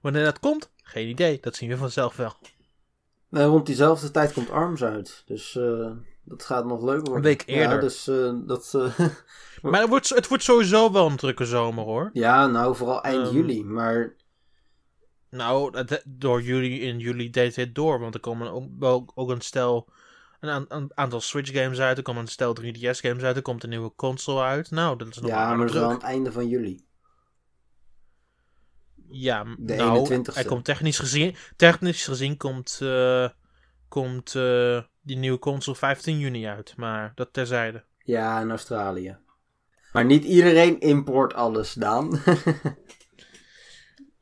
[0.00, 0.72] Wanneer dat komt?
[0.76, 2.36] Geen idee, dat zien we vanzelf wel.
[3.32, 5.90] Nou, rond diezelfde tijd komt ARMS uit, dus uh,
[6.24, 7.16] dat gaat nog leuk worden.
[7.16, 7.74] Een week eerder.
[7.74, 8.72] Ja, dus uh, dat...
[8.76, 8.98] Uh,
[9.62, 12.10] maar het wordt, het wordt sowieso wel een drukke zomer hoor.
[12.12, 14.14] Ja, nou vooral eind um, juli, maar
[15.30, 18.00] nou, door juli in juli deed het door.
[18.00, 19.88] Want er komen ook, ook, ook een stel.
[20.40, 21.96] Een, een, aantal Switch games uit.
[21.96, 23.36] Er komen een stel 3DS games uit.
[23.36, 24.70] Er komt een nieuwe console uit.
[24.70, 26.84] Nou, dat is nog Ja, maar dat is wel aan het einde van juli.
[29.12, 31.36] Ja, de nou, hij komt technisch gezien.
[31.56, 32.78] Technisch gezien komt.
[32.82, 33.28] Uh,
[33.88, 36.76] komt uh, die nieuwe console 15 juni uit.
[36.76, 37.84] Maar dat terzijde.
[37.98, 39.16] Ja, in Australië.
[39.92, 42.18] Maar niet iedereen import alles dan.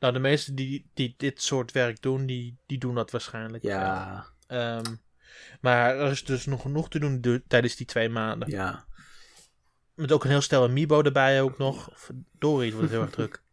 [0.01, 3.63] Nou, de meesten die, die dit soort werk doen, die, die doen dat waarschijnlijk.
[3.63, 4.25] Ja.
[4.47, 5.01] Um,
[5.59, 8.49] maar er is dus nog genoeg te doen tijdens die twee maanden.
[8.49, 8.85] Ja.
[9.93, 11.89] Met ook een heel stel Amiibo erbij ook nog.
[11.93, 13.43] Verdorie, het wordt heel erg druk.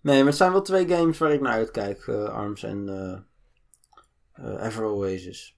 [0.00, 2.06] Nee, maar het zijn wel twee games waar ik naar uitkijk.
[2.06, 5.56] Uh, Arms en uh, uh, Ever Oasis.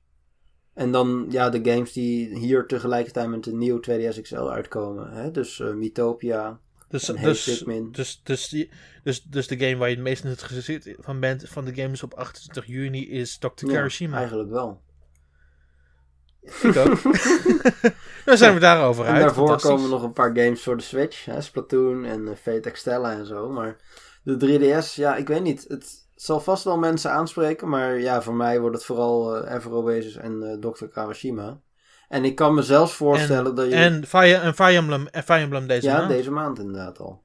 [0.74, 5.10] En dan ja, de games die hier tegelijkertijd met de nieuwe 2DS XL uitkomen.
[5.10, 5.30] Hè?
[5.30, 6.60] Dus Mythopia,
[6.92, 7.44] dus, dus,
[7.92, 8.68] dus, dus,
[9.02, 11.74] dus, dus de game waar je het meest in het gezicht van bent van de
[11.74, 13.46] games op 28 juni is Dr.
[13.54, 14.16] Ja, Karashima.
[14.16, 14.82] eigenlijk wel.
[16.40, 17.02] Ik ook.
[18.24, 19.14] Dan zijn we daarover uit.
[19.14, 21.24] En daarvoor komen nog een paar games voor de Switch.
[21.24, 21.40] Hè?
[21.40, 23.50] Splatoon en uh, Fate Extella en zo.
[23.50, 23.76] Maar
[24.22, 25.64] de 3DS, ja, ik weet niet.
[25.68, 27.68] Het zal vast wel mensen aanspreken.
[27.68, 30.84] Maar ja, voor mij wordt het vooral uh, Ever Oasis en uh, Dr.
[30.84, 31.60] Kawashima.
[32.08, 33.74] En ik kan me zelfs voorstellen dat je...
[33.74, 36.10] En Fire, en Fire, Emblem, en Fire Emblem deze ja, maand.
[36.10, 37.22] Ja, deze maand inderdaad al.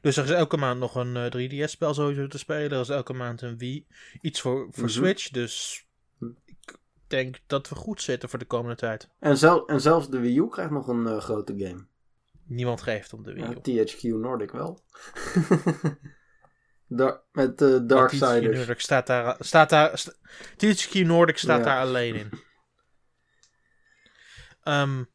[0.00, 2.70] Dus er is elke maand nog een uh, eh, 3DS-spel sowieso te spelen.
[2.70, 3.86] Er is elke maand een Wii.
[4.20, 4.92] Iets voor, voor mhm.
[4.92, 5.28] Switch.
[5.28, 5.86] Dus
[6.44, 6.76] ik
[7.06, 9.08] denk dat we goed zitten voor de komende tijd.
[9.18, 11.86] En, zel en zelfs de Wii U krijgt nog een uh, grote game.
[12.54, 13.72] Niemand geeft om de Wii U.
[13.72, 14.80] Ja, THQ Nordic wel.
[17.32, 18.56] met uh, Darksiders.
[18.56, 19.36] THQ Nordic staat daar...
[19.38, 20.04] Staat daar
[20.56, 21.64] THQ Nordic staat ja.
[21.64, 22.30] daar alleen in.
[24.64, 25.10] Um,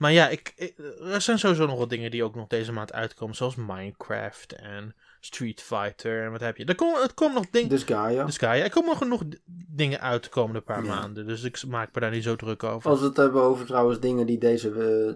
[0.00, 3.34] maar ja, ik, er zijn sowieso nog wat dingen die ook nog deze maand uitkomen.
[3.34, 6.64] Zoals Minecraft en Street Fighter en wat heb je.
[6.64, 7.68] Er komen, het komt nog dingen.
[7.68, 8.24] Dus Gaia.
[8.24, 8.64] Dus Gaia.
[8.64, 9.22] Er komen nog genoeg
[9.68, 10.94] dingen uit de komende paar Ja.
[10.94, 11.26] maanden.
[11.26, 12.90] Dus ik maak me daar niet zo druk over.
[12.90, 15.14] Als we het hebben over trouwens dingen die deze eh,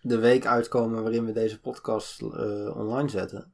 [0.00, 3.52] de week uitkomen waarin we deze podcast eh, online zetten.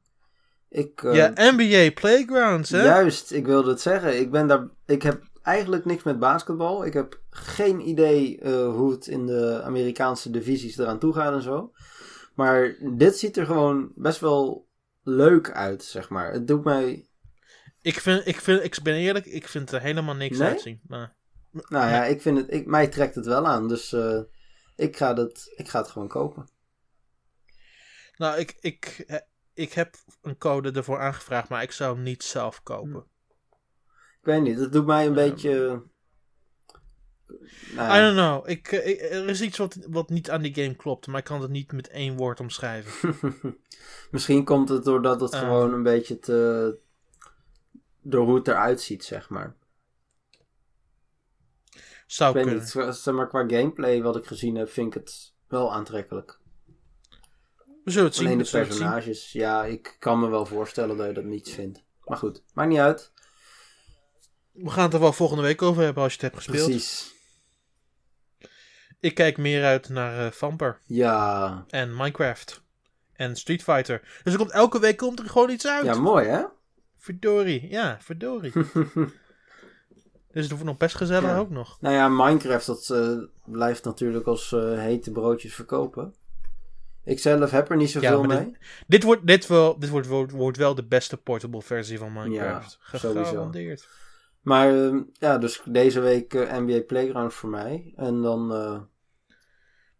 [0.69, 2.83] Ik, eh, ja, NBA Playgrounds, hè?
[2.83, 4.19] juist, ik wilde het zeggen.
[4.19, 6.85] Ik, ben daar, ik heb eigenlijk niks met basketbal.
[6.85, 11.41] Ik heb geen idee eh, hoe het in de Amerikaanse divisies eraan toe gaat en
[11.41, 11.71] zo.
[12.35, 14.67] Maar dit ziet er gewoon best wel
[15.03, 16.31] leuk uit, zeg maar.
[16.31, 17.07] Het doet mij...
[17.81, 20.47] Ik, vind, ik, vind, ik ben eerlijk, ik vind er helemaal niks Nee?
[20.47, 20.79] uitzien.
[20.87, 21.15] Maar,
[21.51, 22.53] Nou ja, ik vind het...
[22.53, 23.95] Ik, mij trekt het wel aan, dus
[24.77, 26.47] ik, ga het, ik ga het gewoon kopen.
[28.17, 29.17] nou, ik, ik, eh,
[29.53, 33.05] ik heb een code ervoor aangevraagd, maar ik zou hem niet zelf kopen.
[34.19, 35.29] Ik weet niet, het doet mij een Ja.
[35.29, 35.83] beetje...
[37.75, 38.49] Nou I don't know.
[38.49, 41.23] Ik, eh, ik- er is iets wat, wat niet aan die game klopt, maar ik
[41.25, 43.15] kan het niet met één woord omschrijven.
[44.11, 45.39] Misschien komt het doordat het Ah.
[45.39, 46.77] gewoon een beetje te...
[48.01, 49.55] Door hoe het eruit ziet, zeg maar.
[52.07, 52.63] Zou Ik weet kunnen.
[52.63, 56.39] niet, qua- zeg maar qua gameplay wat ik gezien heb, vind ik het wel aantrekkelijk.
[57.83, 58.25] We zullen het zien.
[58.25, 61.83] Alleen de personages, ja, ik kan me wel voorstellen dat je dat niet vindt.
[62.03, 63.11] Maar goed, maakt niet uit.
[64.51, 66.69] We gaan het er wel volgende week over hebben als je het hebt gespeeld.
[66.69, 67.15] Precies.
[68.99, 71.65] Ik kijk meer uit naar eh Vamper Ja.
[71.69, 72.61] en Minecraft
[73.13, 74.19] en Street Fighter.
[74.23, 75.85] Dus er komt elke week komt er gewoon iets uit.
[75.85, 76.43] ja, mooi hè?
[76.97, 77.67] Verdorie.
[77.69, 78.51] Ja, verdorie.
[80.37, 81.37] dus het wordt nog best gezellig Ja.
[81.37, 81.77] ook nog.
[81.81, 86.15] nou ja, Minecraft dat eh, blijft natuurlijk als eh, hete broodjes verkopen.
[87.03, 88.57] Ik zelf heb er niet zoveel Ja, mee.
[88.87, 92.79] Dit wordt, dit wel, dit wordt, wordt, wordt wel de beste portable versie van Minecraft.
[92.91, 93.23] Ja, sowieso.
[93.23, 93.87] Gegarandeerd.
[94.41, 97.93] Maar eh, ja, dus deze week eh, NBA Playground voor mij.
[97.95, 98.47] En dan,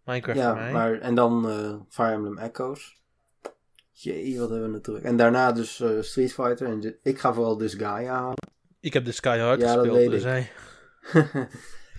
[0.05, 0.71] Minecraft ja, voor mij.
[0.71, 1.45] maar, en dan
[1.89, 3.01] Fire Emblem Echoes.
[3.91, 5.05] Jee, wat hebben we natuurlijk.
[5.05, 6.67] En daarna dus Street Fighter.
[6.67, 8.55] En ik ga vooral dus Gaia halen.
[8.87, 10.11] Ik heb de Sky Hard Ja, dat gespeeld.
[10.11, 10.51] dus hey,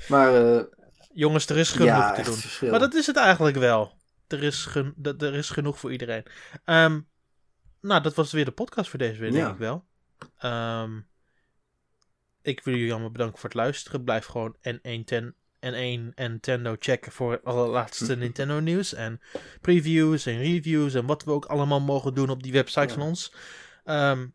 [0.09, 0.64] maar eh,
[1.12, 2.34] jongens, er is genoeg ja, te doen.
[2.34, 2.70] verschil.
[2.70, 3.97] Maar dat is het eigenlijk wel.
[4.28, 6.22] Er is, gen- er is genoeg voor iedereen.
[6.64, 7.01] Ehm,
[7.80, 9.84] nou, dat was weer de podcast voor deze week, denk ik wel.
[10.39, 11.01] Ehm,
[12.43, 14.05] ik wil jullie allemaal bedanken voor het luisteren.
[14.05, 18.95] Blijf gewoon N1 ten, N1 en Nintendo checken voor het allerlaatste Nintendo nieuws.
[18.95, 19.20] En
[19.61, 22.93] previews en reviews en wat we ook allemaal mogen doen op die website Ja.
[22.95, 23.32] van ons.
[23.84, 24.26] Ehm,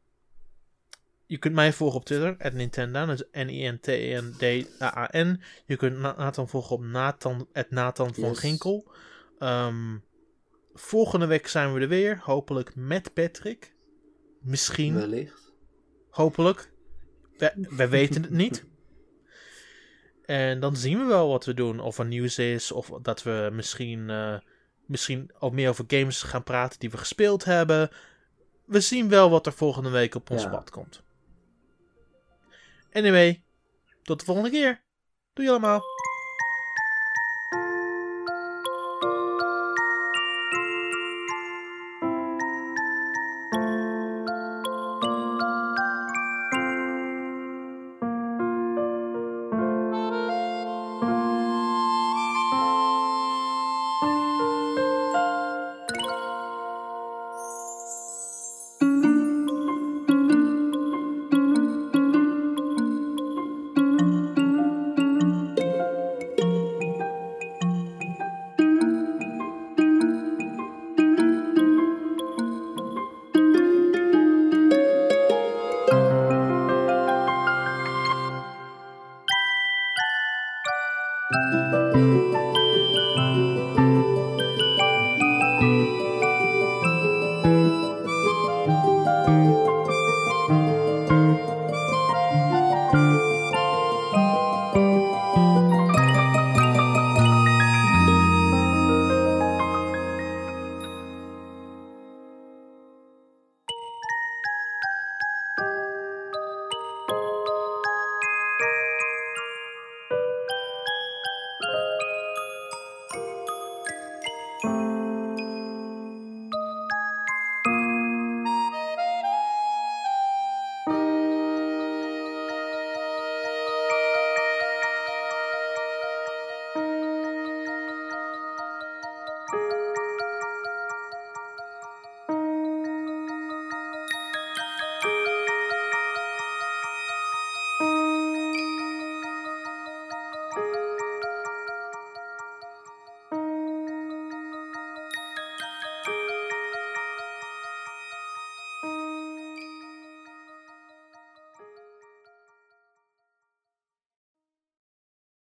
[1.33, 5.41] je kunt mij volgen op Twitter, at Nintendo, dat is N-I-N-T-E-N-D-A-A-N.
[5.65, 8.39] Je kunt Na- Nathan volgen op Nathan, at Nathan van Yes.
[8.39, 8.91] Ginkel.
[9.39, 9.97] Ehm,
[10.73, 13.73] volgende week zijn we er weer, hopelijk met Patrick.
[14.41, 15.51] Misschien, Wellicht.
[16.09, 16.71] hopelijk.
[17.37, 18.65] We, we weten het niet.
[20.25, 21.79] En dan zien we wel wat we doen.
[21.79, 24.35] Of er nieuws is, of dat we misschien, eh,
[24.85, 27.89] misschien ook meer over games gaan praten die we gespeeld hebben.
[28.65, 30.49] We zien wel wat er volgende week op ons Ja.
[30.49, 31.03] pad komt.
[32.93, 33.43] Anyway,
[34.03, 34.83] tot de volgende keer.
[35.33, 35.81] Doei allemaal.